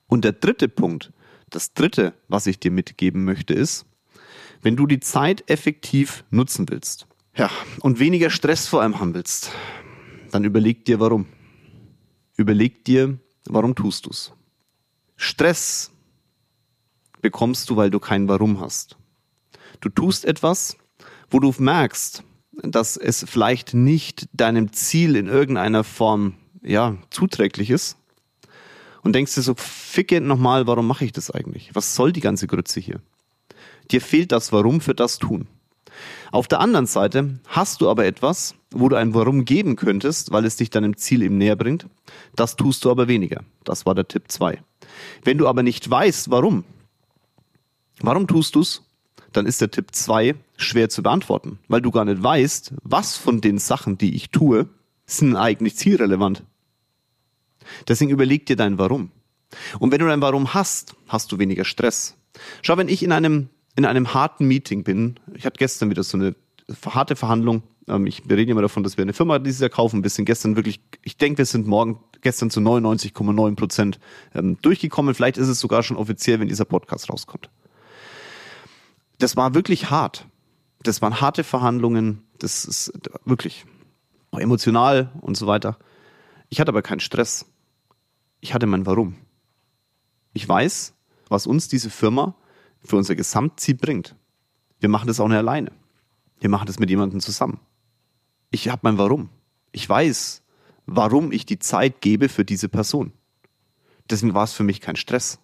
Und 0.08 0.26
der 0.26 0.32
dritte 0.34 0.68
Punkt, 0.68 1.12
das 1.50 1.74
dritte, 1.74 2.14
was 2.28 2.48
ich 2.48 2.60
dir 2.60 2.72
mitgeben 2.72 3.24
möchte, 3.24 3.54
ist, 3.54 3.86
wenn 4.62 4.76
du 4.76 4.88
die 4.88 5.00
Zeit 5.00 5.50
effektiv 5.50 6.24
nutzen 6.30 6.70
willst, 6.70 7.08
ja, 7.36 7.50
und 7.82 8.00
weniger 8.00 8.30
Stress 8.30 8.68
vor 8.68 8.82
allem 8.82 9.00
haben 9.00 9.14
willst, 9.14 9.52
dann 10.32 10.44
überleg 10.44 10.86
dir 10.86 11.00
warum. 11.00 11.28
Überleg 12.36 12.84
dir, 12.86 13.18
warum 13.46 13.76
tust 13.76 14.06
du's? 14.06 14.34
Stress 15.16 15.92
bekommst 17.22 17.70
du, 17.70 17.76
weil 17.76 17.90
du 17.90 18.00
kein 18.00 18.28
Warum 18.28 18.60
hast. 18.60 18.98
Du 19.82 19.90
tust 19.90 20.26
etwas, 20.26 20.78
wo 21.30 21.40
du 21.40 21.54
merkst, 21.58 22.24
dass 22.64 22.98
es 22.98 23.26
vielleicht 23.28 23.74
nicht 23.74 24.28
deinem 24.34 24.74
Ziel 24.74 25.16
in 25.16 25.28
irgendeiner 25.28 25.84
Form 25.84 26.36
ja 26.62 26.98
zuträglich 27.10 27.70
ist 27.70 27.98
und 29.04 29.14
denkst 29.14 29.36
dir 29.36 29.42
so, 29.42 29.56
ficke 29.56 30.22
nochmal, 30.22 30.68
warum 30.68 30.88
mache 30.88 31.06
ich 31.06 31.12
das 31.12 31.32
eigentlich? 31.32 31.72
Was 31.74 31.96
soll 31.96 32.12
die 32.12 32.22
ganze 32.22 32.48
Grütze 32.48 32.80
hier? 32.80 33.02
Dir 33.92 34.02
fehlt 34.02 34.32
das 34.32 34.52
Warum 34.52 34.82
für 34.82 34.94
das 34.94 35.20
Tun. 35.20 35.48
Auf 36.32 36.48
der 36.48 36.60
anderen 36.60 36.86
Seite 36.86 37.40
hast 37.48 37.82
du 37.82 37.90
aber 37.90 38.06
etwas, 38.06 38.56
wo 38.72 38.88
du 38.88 38.96
ein 38.96 39.14
Warum 39.14 39.46
geben 39.46 39.76
könntest, 39.76 40.32
weil 40.32 40.46
es 40.46 40.56
dich 40.56 40.70
deinem 40.70 40.96
Ziel 40.96 41.24
eben 41.24 41.38
näher 41.38 41.56
bringt. 41.56 41.88
Das 42.36 42.56
tust 42.56 42.86
du 42.86 42.92
aber 42.92 43.08
weniger. 43.08 43.44
Das 43.64 43.86
war 43.86 43.96
der 43.96 44.08
Tipp 44.08 44.26
2. 44.28 44.62
Wenn 45.24 45.38
du 45.38 45.48
aber 45.48 45.64
nicht 45.64 45.90
weißt, 45.90 46.30
warum, 46.30 46.64
warum 48.02 48.28
tust 48.28 48.56
du's, 48.56 48.84
dann 49.34 49.46
ist 49.46 49.62
der 49.62 49.72
Tipp 49.72 49.90
2 49.92 50.36
schwer 50.58 50.90
zu 50.90 51.04
beantworten, 51.04 51.60
weil 51.68 51.82
du 51.82 51.92
gar 51.92 52.06
nicht 52.06 52.22
weißt, 52.22 52.74
was 52.84 53.18
von 53.18 53.42
den 53.42 53.58
Sachen, 53.58 53.98
die 53.98 54.16
ich 54.16 54.30
tue, 54.30 54.68
sind 55.06 55.36
eigentlich 55.36 55.76
zielrelevant. 55.76 56.44
Deswegen 57.88 58.12
überleg 58.12 58.46
dir 58.46 58.56
dein 58.56 58.78
Warum. 58.78 59.12
Und 59.80 59.92
wenn 59.92 60.00
du 60.00 60.08
dein 60.08 60.22
Warum 60.22 60.54
hast, 60.54 60.96
hast 61.08 61.32
du 61.32 61.40
weniger 61.40 61.66
Stress. 61.66 62.16
Schau, 62.62 62.78
wenn 62.78 62.88
ich 62.88 63.04
in 63.04 63.12
einem, 63.12 63.50
in 63.76 63.86
einem 63.86 64.14
harten 64.14 64.46
Meeting 64.46 64.84
bin, 64.84 65.20
ich 65.34 65.46
hatte 65.46 65.58
gestern 65.58 65.90
wieder 65.90 66.04
so 66.04 66.18
eine 66.18 66.36
harte 66.86 67.16
Verhandlung 67.16 67.64
Ähm, 67.90 68.06
ich, 68.06 68.30
wir 68.30 68.38
reden 68.38 68.52
immer 68.52 68.62
davon, 68.62 68.84
dass 68.84 68.98
wir 68.98 69.02
eine 69.02 69.14
Firma 69.14 69.40
dieses 69.40 69.60
Jahr 69.60 69.70
kaufen. 69.70 70.04
Wir 70.04 70.10
sind 70.10 70.26
gestern 70.26 70.56
wirklich, 70.56 70.80
ich 71.02 71.18
denke, 71.18 71.40
wir 71.40 71.46
sind 71.46 71.68
morgen 71.68 72.00
gestern 72.22 72.50
zu 72.52 72.60
99,9 72.60 73.56
Prozent 73.56 74.00
ähm, 74.36 74.58
durchgekommen. 74.62 75.16
Vielleicht 75.16 75.38
ist 75.38 75.48
es 75.48 75.60
sogar 75.60 75.84
schon 75.84 75.98
offiziell, 75.98 76.40
wenn 76.40 76.48
dieser 76.48 76.66
Podcast 76.66 77.12
rauskommt. 77.12 77.50
Das 79.18 79.36
war 79.36 79.54
wirklich 79.56 79.90
hart. 79.90 80.28
Das 80.84 81.02
waren 81.02 81.20
harte 81.20 81.44
Verhandlungen. 81.44 82.24
Das 82.38 82.64
ist 82.64 82.94
wirklich 83.26 83.66
emotional 84.32 85.12
und 85.22 85.36
so 85.36 85.48
weiter. 85.48 85.78
Ich 86.50 86.60
hatte 86.60 86.70
aber 86.70 86.82
keinen 86.82 87.00
Stress. 87.00 87.46
Ich 88.40 88.54
hatte 88.54 88.68
mein 88.68 88.86
Warum. 88.86 89.16
Ich 90.34 90.48
weiß, 90.48 90.94
was 91.28 91.48
uns 91.48 91.68
diese 91.68 91.90
Firma 91.90 92.36
für 92.84 92.98
unser 92.98 93.16
Gesamtziel 93.16 93.76
bringt. 93.76 94.16
Wir 94.80 94.90
machen 94.90 95.08
das 95.08 95.20
auch 95.20 95.28
nicht 95.28 95.38
alleine. 95.38 95.72
Wir 96.40 96.50
machen 96.50 96.66
das 96.66 96.80
mit 96.80 96.90
jemandem 96.90 97.20
zusammen. 97.20 97.60
Ich 98.52 98.70
habe 98.70 98.82
mein 98.84 98.98
Warum. 98.98 99.30
Ich 99.72 99.88
weiß, 99.88 100.42
warum 100.86 101.32
ich 101.32 101.46
die 101.46 101.60
Zeit 101.60 102.02
gebe 102.02 102.30
für 102.30 102.46
diese 102.46 102.70
Person. 102.70 103.12
Deswegen 104.10 104.34
war 104.34 104.46
es 104.46 104.54
für 104.54 104.64
mich 104.64 104.82
kein 104.82 104.96
Stress. 104.96 105.40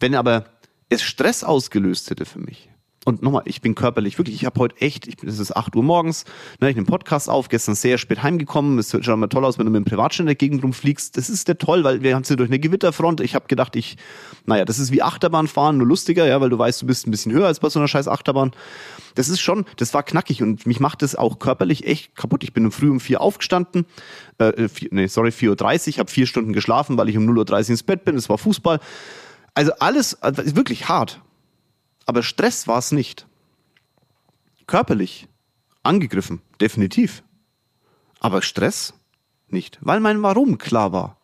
Wenn 0.00 0.14
aber 0.14 0.44
es 0.88 1.02
Stress 1.02 1.44
ausgelöst 1.44 2.10
hätte 2.10 2.24
für 2.24 2.38
mich, 2.38 2.70
und 3.08 3.22
nochmal, 3.22 3.42
ich 3.46 3.62
bin 3.62 3.74
körperlich 3.74 4.18
wirklich, 4.18 4.36
ich 4.36 4.44
habe 4.44 4.60
heute 4.60 4.76
echt, 4.82 5.08
ich, 5.08 5.16
es 5.24 5.38
ist 5.38 5.56
8 5.56 5.74
Uhr 5.74 5.82
morgens, 5.82 6.24
ne, 6.60 6.68
ich 6.68 6.76
nehme 6.76 6.86
Podcast 6.86 7.30
auf, 7.30 7.48
gestern 7.48 7.74
sehr 7.74 7.96
spät 7.96 8.22
heimgekommen. 8.22 8.78
Es 8.78 8.90
schaut 8.90 9.18
mal 9.18 9.28
toll 9.28 9.46
aus, 9.46 9.58
wenn 9.58 9.64
du 9.64 9.72
mit 9.72 9.82
dem 9.82 9.86
Privatjet 9.86 10.20
in 10.20 10.26
der 10.26 10.34
Gegend 10.34 10.62
rumfliegst. 10.62 11.16
Das 11.16 11.30
ist 11.30 11.48
ja 11.48 11.54
toll, 11.54 11.84
weil 11.84 12.02
wir 12.02 12.14
haben 12.14 12.22
es 12.22 12.28
ja 12.28 12.36
durch 12.36 12.50
eine 12.50 12.58
Gewitterfront. 12.58 13.22
Ich 13.22 13.34
habe 13.34 13.46
gedacht, 13.48 13.76
ich, 13.76 13.96
naja, 14.44 14.66
das 14.66 14.78
ist 14.78 14.92
wie 14.92 15.00
Achterbahnfahren, 15.00 15.78
nur 15.78 15.86
lustiger, 15.86 16.26
ja, 16.26 16.38
weil 16.42 16.50
du 16.50 16.58
weißt, 16.58 16.82
du 16.82 16.86
bist 16.86 17.06
ein 17.06 17.10
bisschen 17.10 17.32
höher 17.32 17.46
als 17.46 17.60
bei 17.60 17.70
so 17.70 17.78
einer 17.78 17.88
scheiß 17.88 18.08
Achterbahn. 18.08 18.52
Das 19.14 19.30
ist 19.30 19.40
schon, 19.40 19.64
das 19.76 19.94
war 19.94 20.02
knackig 20.02 20.42
und 20.42 20.66
mich 20.66 20.78
macht 20.78 21.00
das 21.00 21.16
auch 21.16 21.38
körperlich 21.38 21.86
echt 21.86 22.14
kaputt. 22.14 22.44
Ich 22.44 22.52
bin 22.52 22.66
um 22.66 22.72
früh 22.72 22.90
um 22.90 23.00
vier 23.00 23.22
aufgestanden, 23.22 23.86
äh, 24.36 24.68
vier, 24.68 24.90
nee, 24.92 25.06
sorry, 25.06 25.30
4.30 25.30 25.92
Uhr, 25.92 25.98
habe 26.00 26.10
vier 26.10 26.26
Stunden 26.26 26.52
geschlafen, 26.52 26.98
weil 26.98 27.08
ich 27.08 27.16
um 27.16 27.24
0.30 27.24 27.52
Uhr 27.52 27.70
ins 27.70 27.82
Bett 27.82 28.04
bin, 28.04 28.16
es 28.16 28.28
war 28.28 28.36
Fußball. 28.36 28.80
Also 29.54 29.72
alles, 29.78 30.22
also 30.22 30.56
wirklich 30.56 30.90
hart. 30.90 31.22
Aber 32.08 32.22
Stress 32.22 32.66
war 32.66 32.78
es 32.78 32.90
nicht. 32.90 33.26
Körperlich 34.66 35.28
angegriffen, 35.82 36.40
definitiv. 36.58 37.22
Aber 38.18 38.40
Stress 38.40 38.94
nicht, 39.48 39.78
weil 39.82 40.00
mein 40.00 40.22
Warum 40.22 40.56
klar 40.56 40.90
war. 40.92 41.18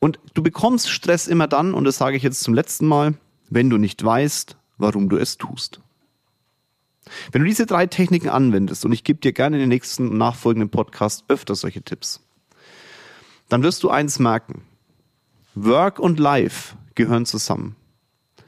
Und 0.00 0.18
du 0.34 0.42
bekommst 0.42 0.90
Stress 0.90 1.28
immer 1.28 1.46
dann, 1.46 1.72
und 1.72 1.84
das 1.84 1.98
sage 1.98 2.16
ich 2.16 2.24
jetzt 2.24 2.40
zum 2.40 2.52
letzten 2.52 2.88
Mal, 2.88 3.14
wenn 3.48 3.70
du 3.70 3.78
nicht 3.78 4.04
weißt, 4.04 4.56
warum 4.76 5.08
du 5.08 5.18
es 5.18 5.38
tust. 5.38 5.80
Wenn 7.30 7.42
du 7.42 7.46
diese 7.48 7.66
drei 7.66 7.86
Techniken 7.86 8.28
anwendest, 8.28 8.84
und 8.84 8.90
ich 8.90 9.04
gebe 9.04 9.20
dir 9.20 9.32
gerne 9.32 9.54
in 9.54 9.60
den 9.60 9.68
nächsten 9.68 10.18
nachfolgenden 10.18 10.68
Podcast 10.68 11.26
öfter 11.28 11.54
solche 11.54 11.82
Tipps, 11.82 12.26
dann 13.48 13.62
wirst 13.62 13.84
du 13.84 13.90
eins 13.90 14.18
merken. 14.18 14.62
Work 15.54 16.00
und 16.00 16.18
Life 16.18 16.74
gehören 16.96 17.24
zusammen. 17.24 17.76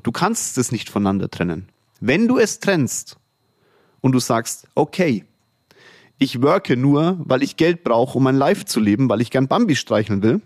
Du 0.02 0.12
kannst 0.12 0.58
es 0.58 0.72
nicht 0.72 0.88
voneinander 0.88 1.30
trennen. 1.30 1.68
Wenn 2.00 2.28
du 2.28 2.38
es 2.38 2.60
trennst 2.60 3.16
und 4.00 4.12
du 4.12 4.18
sagst, 4.18 4.66
okay, 4.74 5.24
ich 6.18 6.42
worke 6.42 6.76
nur, 6.76 7.18
weil 7.20 7.42
ich 7.42 7.56
Geld 7.56 7.82
brauche, 7.84 8.18
um 8.18 8.24
mein 8.24 8.36
Life 8.36 8.64
zu 8.64 8.80
leben, 8.80 9.08
weil 9.08 9.20
ich 9.20 9.30
gern 9.30 9.48
Bambi 9.48 9.76
streicheln 9.76 10.22
will, 10.22 10.40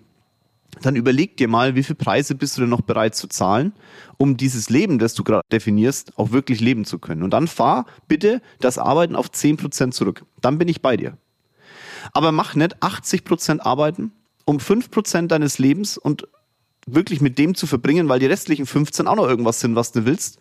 dann 0.82 0.96
überleg 0.96 1.36
dir 1.36 1.48
mal, 1.48 1.74
wie 1.74 1.82
viel 1.82 1.96
Preise 1.96 2.34
bist 2.34 2.56
du 2.56 2.62
denn 2.62 2.70
noch 2.70 2.80
bereit 2.80 3.14
zu 3.14 3.28
zahlen, 3.28 3.72
um 4.16 4.36
dieses 4.36 4.70
Leben, 4.70 4.98
das 4.98 5.14
du 5.14 5.24
gerade 5.24 5.42
definierst, 5.52 6.18
auch 6.18 6.32
wirklich 6.32 6.60
leben 6.60 6.84
zu 6.84 6.98
können. 6.98 7.22
Und 7.22 7.30
dann 7.30 7.48
fahr 7.48 7.86
bitte 8.08 8.42
das 8.60 8.78
Arbeiten 8.78 9.16
auf 9.16 9.30
10% 9.30 9.92
zurück. 9.92 10.24
Dann 10.40 10.58
bin 10.58 10.68
ich 10.68 10.82
bei 10.82 10.96
dir. 10.96 11.16
Aber 12.12 12.32
mach 12.32 12.54
nicht 12.54 12.82
80% 12.82 13.60
arbeiten, 13.60 14.12
um 14.44 14.58
5% 14.58 15.28
deines 15.28 15.58
Lebens 15.58 15.96
und 15.96 16.26
wirklich 16.86 17.20
mit 17.20 17.38
dem 17.38 17.54
zu 17.54 17.66
verbringen, 17.66 18.08
weil 18.08 18.18
die 18.20 18.26
restlichen 18.26 18.66
15 18.66 19.06
auch 19.06 19.16
noch 19.16 19.28
irgendwas 19.28 19.60
sind, 19.60 19.74
was 19.74 19.92
du 19.92 20.04
willst, 20.04 20.38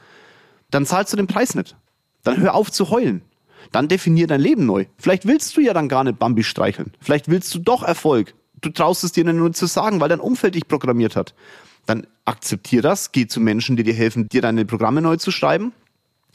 dann 0.72 0.86
zahlst 0.86 1.14
du 1.14 1.18
den 1.18 1.28
Preis 1.28 1.56
nicht. 1.56 1.76
Dann 2.24 2.40
hör 2.40 2.56
auf 2.56 2.72
zu 2.72 2.90
heulen. 2.90 3.22
Dann 3.72 3.88
definier 3.88 4.28
dein 4.28 4.42
Leben 4.42 4.66
neu. 4.66 4.86
Vielleicht 4.98 5.26
willst 5.26 5.56
du 5.56 5.62
ja 5.62 5.74
dann 5.74 5.90
gar 5.90 6.04
nicht 6.04 6.20
Bambi 6.20 6.44
streicheln. 6.44 6.92
Vielleicht 7.00 7.30
willst 7.30 7.54
du 7.56 7.60
doch 7.60 7.84
Erfolg. 7.84 8.34
Du 8.62 8.70
traust 8.70 9.04
es 9.04 9.12
dir 9.12 9.26
nur 9.26 9.54
zu 9.54 9.66
sagen, 9.66 10.00
weil 10.00 10.10
dein 10.10 10.20
Umfeld 10.20 10.56
dich 10.56 10.68
programmiert 10.68 11.16
hat. 11.16 11.34
Dann 11.86 12.08
akzeptier 12.26 12.82
das, 12.82 13.12
geh 13.12 13.28
zu 13.28 13.42
Menschen, 13.42 13.76
die 13.76 13.84
dir 13.84 13.94
helfen, 13.94 14.30
dir 14.30 14.42
deine 14.42 14.66
Programme 14.66 15.02
neu 15.02 15.18
zu 15.18 15.32
schreiben. 15.32 15.74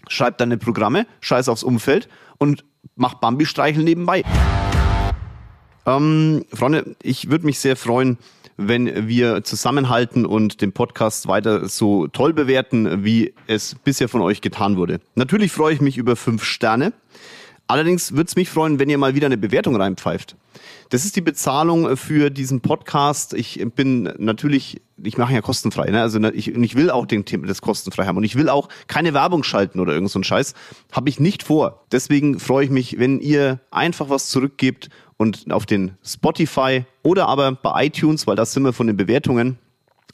Schreib 0.09 0.39
deine 0.39 0.59
Programme, 0.59 1.07
scheiß 1.21 1.49
aufs 1.49 1.63
Umfeld 1.63 2.09
und 2.39 2.65
mach 2.97 3.15
Bambi 3.15 3.47
streicheln 3.47 3.85
nebenbei. 3.85 4.23
Ähm, 5.87 6.45
Freunde, 6.53 6.97
ich 7.03 7.31
würde 7.31 7.47
mich 7.47 7.59
sehr 7.59 7.77
freuen, 7.77 8.19
wenn 8.59 9.09
wir 9.09 9.45
zusammenhalten 9.45 10.27
und 10.27 10.61
den 10.61 10.73
Podcast 10.73 11.29
weiter 11.29 11.69
so 11.69 12.09
toll 12.09 12.35
bewerten, 12.35 13.05
wie 13.05 13.33
es 13.47 13.77
bisher 13.85 14.09
von 14.09 14.21
euch 14.21 14.41
getan 14.41 14.77
wurde. 14.77 15.01
Natürlich 15.15 15.53
freue 15.53 15.73
ich 15.73 15.81
mich 15.81 15.97
über 15.97 16.17
fünf 16.17 16.45
Sterne. 16.45 16.93
Allerdings 17.69 18.13
würde 18.13 18.25
es 18.25 18.35
mich 18.35 18.49
freuen, 18.49 18.79
wenn 18.79 18.89
ihr 18.89 18.99
mal 18.99 19.15
wieder 19.15 19.27
eine 19.27 19.37
Bewertung 19.37 19.77
reinpfeift. 19.77 20.37
Das 20.89 21.05
ist 21.05 21.17
die 21.17 21.21
Bezahlung 21.21 21.99
für 21.99 22.31
diesen 22.31 22.63
Podcast. 22.63 23.35
Ich 23.35 23.63
bin 23.77 24.11
natürlich, 24.17 24.81
ich 25.03 25.19
mache 25.19 25.35
ja 25.35 25.43
kostenfrei, 25.43 25.91
ne? 25.91 26.01
Also 26.01 26.19
ich, 26.31 26.49
ich 26.49 26.75
will 26.75 26.91
auch 26.91 27.05
den 27.05 27.27
Thema 27.27 27.47
das 27.47 27.61
kostenfrei 27.61 28.07
haben 28.07 28.17
und 28.17 28.25
ich 28.25 28.37
will 28.37 28.49
auch 28.49 28.71
keine 28.87 29.13
Werbung 29.13 29.45
schalten 29.45 29.81
oder 29.81 29.93
irgend 29.93 30.11
so 30.11 30.19
ein 30.19 30.25
Scheiß. 30.25 30.55
Habe 30.93 31.11
ich 31.11 31.21
nicht 31.21 31.43
vor. 31.43 31.85
Deswegen 31.93 32.41
freue 32.41 32.65
ich 32.65 32.71
mich, 32.71 32.99
wenn 32.99 33.21
ihr 33.21 33.61
einfach 33.71 34.09
was 34.09 34.31
zurückgebt 34.31 34.89
und 35.19 35.53
auf 35.53 35.67
den 35.67 35.99
Spotify 36.03 36.87
oder 37.03 37.29
aber 37.29 37.53
bei 37.53 37.87
iTunes, 37.87 38.27
weil 38.27 38.37
das 38.37 38.53
sind 38.53 38.63
wir 38.63 38.73
von 38.73 38.87
den 38.87 38.97
Bewertungen, 38.97 39.59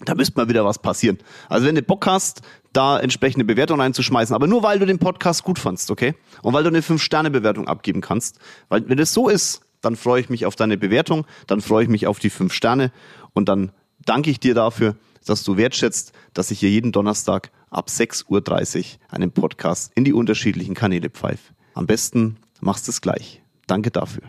da 0.04 0.14
müsste 0.14 0.36
mal 0.36 0.48
wieder 0.48 0.64
was 0.64 0.80
passieren. 0.80 1.18
Also 1.48 1.66
wenn 1.66 1.76
du 1.76 1.82
Bock 1.82 2.06
hast, 2.06 2.42
da 2.72 2.98
entsprechende 2.98 3.44
Bewertung 3.44 3.80
reinzuschmeißen, 3.80 4.34
aber 4.34 4.48
nur 4.48 4.64
weil 4.64 4.80
du 4.80 4.86
den 4.86 4.98
Podcast 4.98 5.44
gut 5.44 5.60
fandst, 5.60 5.90
okay? 5.90 6.14
Und 6.42 6.52
weil 6.52 6.64
du 6.64 6.70
eine 6.70 6.80
5-Sterne-Bewertung 6.80 7.68
abgeben 7.68 8.00
kannst. 8.00 8.40
Weil 8.68 8.88
wenn 8.88 8.98
das 8.98 9.12
so 9.12 9.28
ist, 9.28 9.60
dann 9.80 9.94
freue 9.94 10.20
ich 10.20 10.28
mich 10.28 10.46
auf 10.46 10.56
deine 10.56 10.76
Bewertung, 10.76 11.26
dann 11.46 11.60
freue 11.60 11.84
ich 11.84 11.88
mich 11.88 12.06
auf 12.08 12.18
die 12.18 12.30
5 12.30 12.52
Sterne 12.52 12.90
und 13.34 13.48
dann 13.48 13.70
danke 14.04 14.30
ich 14.30 14.40
dir 14.40 14.54
dafür, 14.54 14.96
dass 15.24 15.44
du 15.44 15.56
wertschätzt, 15.56 16.12
dass 16.32 16.50
ich 16.50 16.58
hier 16.58 16.70
jeden 16.70 16.90
Donnerstag 16.90 17.50
ab 17.70 17.88
6.30 17.88 18.78
Uhr 18.78 18.84
einen 19.10 19.30
Podcast 19.30 19.92
in 19.94 20.04
die 20.04 20.12
unterschiedlichen 20.12 20.74
Kanäle 20.74 21.10
pfeife. 21.10 21.52
Am 21.74 21.86
besten 21.86 22.36
machst 22.60 22.88
du 22.88 22.90
es 22.90 23.00
gleich. 23.00 23.42
Danke 23.66 23.90
dafür. 23.90 24.22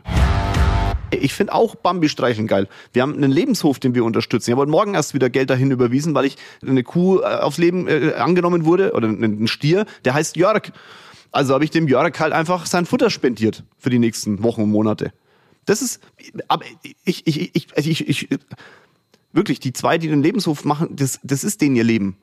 Ich 1.17 1.34
finde 1.34 1.54
auch 1.54 1.75
Bambi 1.75 2.10
streicheln 2.10 2.47
geil. 2.47 2.67
Wir 2.93 3.01
haben 3.01 3.15
einen 3.15 3.32
Lebenshof, 3.32 3.80
den 3.80 3.95
wir 3.95 4.04
unterstützen. 4.04 4.49
Ich 4.49 4.51
habe 4.51 4.62
heute 4.62 4.71
Morgen 4.71 4.93
erst 4.93 5.13
wieder 5.13 5.30
Geld 5.30 5.49
dahin 5.49 5.71
überwiesen, 5.71 6.13
weil 6.13 6.25
ich 6.25 6.38
eine 6.62 6.84
Kuh 6.84 7.19
äh, 7.19 7.25
aufs 7.25 7.58
Leben 7.58 7.88
äh, 7.88 8.13
angenommen 8.13 8.65
wurde 8.65 8.93
oder 8.93 9.08
ein 9.08 9.47
Stier, 9.47 9.86
der 10.04 10.13
heißt 10.13 10.38
Jörg. 10.38 10.71
Also 11.32 11.54
habe 11.54 11.63
ich 11.63 11.71
dem 11.71 11.88
Jörg 11.88 12.19
halt 12.19 12.34
einfach 12.34 12.65
sein 12.65 12.86
Futter 12.86 13.10
spendiert 13.10 13.63
für 13.78 13.89
die 13.89 13.99
nächsten 13.99 14.43
Wochen 14.43 14.63
und 14.63 14.71
Monate. 14.71 15.12
Das 15.65 15.82
ist, 15.82 15.99
aber 16.47 16.63
ich, 17.04 17.25
ich, 17.28 17.56
ich, 17.56 17.67
also 17.75 17.89
ich, 17.89 18.08
ich, 18.08 18.30
wirklich, 19.34 19.60
die 19.60 19.73
zwei, 19.73 19.97
die 19.97 20.08
den 20.08 20.21
Lebenshof 20.21 20.63
machen, 20.63 20.95
das, 20.95 21.19
das 21.23 21.43
ist 21.43 21.62
denen 21.62 21.75
ihr 21.75 21.84
Leben. 21.84 22.17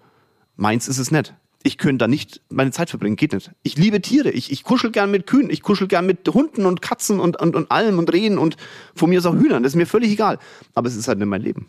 Meins 0.57 0.88
ist 0.88 0.98
es 0.98 1.11
nicht 1.11 1.35
ich 1.64 1.79
könnte 1.79 1.98
da 1.98 2.09
nicht 2.09 2.40
meine 2.48 2.70
Zeit 2.70 2.90
verbringen, 2.90 3.16
geht 3.16 3.33
nicht. 3.33 3.51
Ich 3.62 3.77
liebe 3.77 4.01
Tiere, 4.01 4.31
ich, 4.31 4.51
ich 4.51 4.64
kuschel 4.64 4.90
gern 4.90 5.11
mit 5.11 5.27
Kühen, 5.27 5.51
ich 5.51 5.62
kuschel 5.62 5.87
gern 5.87 6.07
mit 6.07 6.29
Hunden 6.29 6.66
und 6.66 6.83
Katzen 6.83 7.20
und, 7.20 7.40
und, 7.40 7.55
und 7.55 7.70
Almen 7.70 7.98
und 7.98 8.12
Rehen 8.12 8.38
und 8.38 8.57
von 8.94 9.11
mir 9.11 9.18
ist 9.18 9.27
auch 9.27 9.35
Hühnern, 9.35 9.62
das 9.62 9.72
ist 9.72 9.77
mir 9.77 9.87
völlig 9.87 10.11
egal. 10.11 10.38
Aber 10.75 10.88
es 10.88 10.96
ist 10.96 11.09
halt 11.09 11.18
nicht 11.18 11.29
mein 11.29 11.42
Leben. 11.42 11.66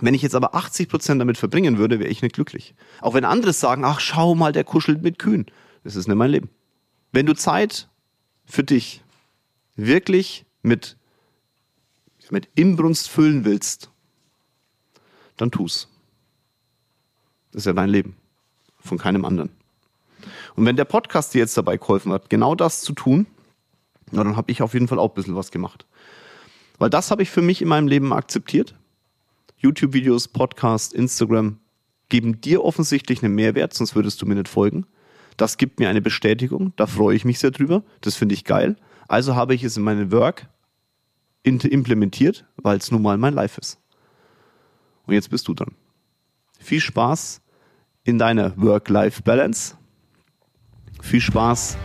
Wenn 0.00 0.14
ich 0.14 0.22
jetzt 0.22 0.34
aber 0.34 0.54
80 0.54 0.88
Prozent 0.88 1.20
damit 1.20 1.36
verbringen 1.36 1.78
würde, 1.78 2.00
wäre 2.00 2.10
ich 2.10 2.22
nicht 2.22 2.34
glücklich. 2.34 2.74
Auch 3.00 3.14
wenn 3.14 3.24
andere 3.24 3.52
sagen, 3.52 3.84
ach 3.84 4.00
schau 4.00 4.34
mal, 4.34 4.52
der 4.52 4.64
kuschelt 4.64 5.02
mit 5.02 5.18
Kühen. 5.18 5.46
Das 5.84 5.96
ist 5.96 6.08
nicht 6.08 6.16
mein 6.16 6.30
Leben. 6.30 6.48
Wenn 7.12 7.26
du 7.26 7.34
Zeit 7.34 7.88
für 8.44 8.64
dich 8.64 9.02
wirklich 9.76 10.44
mit, 10.62 10.96
mit 12.30 12.48
Inbrunst 12.54 13.08
füllen 13.08 13.44
willst, 13.44 13.90
dann 15.36 15.50
tu's. 15.50 15.88
Das 17.52 17.62
ist 17.62 17.66
ja 17.66 17.72
dein 17.74 17.90
Leben 17.90 18.16
von 18.82 18.98
keinem 18.98 19.24
anderen. 19.24 19.50
Und 20.54 20.66
wenn 20.66 20.76
der 20.76 20.84
Podcast 20.84 21.34
dir 21.34 21.38
jetzt 21.38 21.56
dabei 21.56 21.76
geholfen 21.76 22.12
hat, 22.12 22.30
genau 22.30 22.54
das 22.54 22.82
zu 22.82 22.92
tun, 22.92 23.26
na, 24.10 24.22
dann 24.24 24.36
habe 24.36 24.52
ich 24.52 24.62
auf 24.62 24.74
jeden 24.74 24.88
Fall 24.88 24.98
auch 24.98 25.10
ein 25.10 25.14
bisschen 25.14 25.36
was 25.36 25.50
gemacht. 25.50 25.86
Weil 26.78 26.90
das 26.90 27.10
habe 27.10 27.22
ich 27.22 27.30
für 27.30 27.42
mich 27.42 27.62
in 27.62 27.68
meinem 27.68 27.88
Leben 27.88 28.12
akzeptiert. 28.12 28.74
YouTube-Videos, 29.58 30.28
Podcast, 30.28 30.92
Instagram 30.92 31.58
geben 32.08 32.40
dir 32.40 32.62
offensichtlich 32.62 33.22
einen 33.22 33.34
Mehrwert, 33.34 33.72
sonst 33.72 33.94
würdest 33.94 34.20
du 34.20 34.26
mir 34.26 34.34
nicht 34.34 34.48
folgen. 34.48 34.86
Das 35.36 35.56
gibt 35.56 35.78
mir 35.78 35.88
eine 35.88 36.02
Bestätigung, 36.02 36.72
da 36.76 36.86
freue 36.86 37.16
ich 37.16 37.24
mich 37.24 37.38
sehr 37.38 37.52
drüber, 37.52 37.84
das 38.02 38.16
finde 38.16 38.34
ich 38.34 38.44
geil. 38.44 38.76
Also 39.08 39.34
habe 39.34 39.54
ich 39.54 39.64
es 39.64 39.76
in 39.76 39.82
meine 39.82 40.12
Work 40.12 40.48
implementiert, 41.42 42.44
weil 42.56 42.78
es 42.78 42.90
nun 42.90 43.02
mal 43.02 43.16
mein 43.16 43.34
Life 43.34 43.60
ist. 43.60 43.78
Und 45.06 45.14
jetzt 45.14 45.30
bist 45.30 45.48
du 45.48 45.54
dran. 45.54 45.74
Viel 46.58 46.80
Spaß 46.80 47.41
in 48.04 48.18
deiner 48.18 48.52
Work-Life-Balance. 48.56 49.76
Viel 51.00 51.20
Spaß 51.20 51.76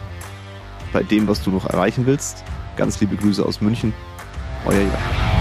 bei 0.94 1.04
dem, 1.04 1.28
was 1.28 1.44
du 1.44 1.52
noch 1.52 1.66
erreichen 1.70 2.06
willst. 2.06 2.44
Ganz 2.76 3.00
liebe 3.00 3.16
Grüße 3.16 3.46
aus 3.46 3.62
München. 3.62 3.94
Euer 4.66 4.82
Jan. 4.82 5.37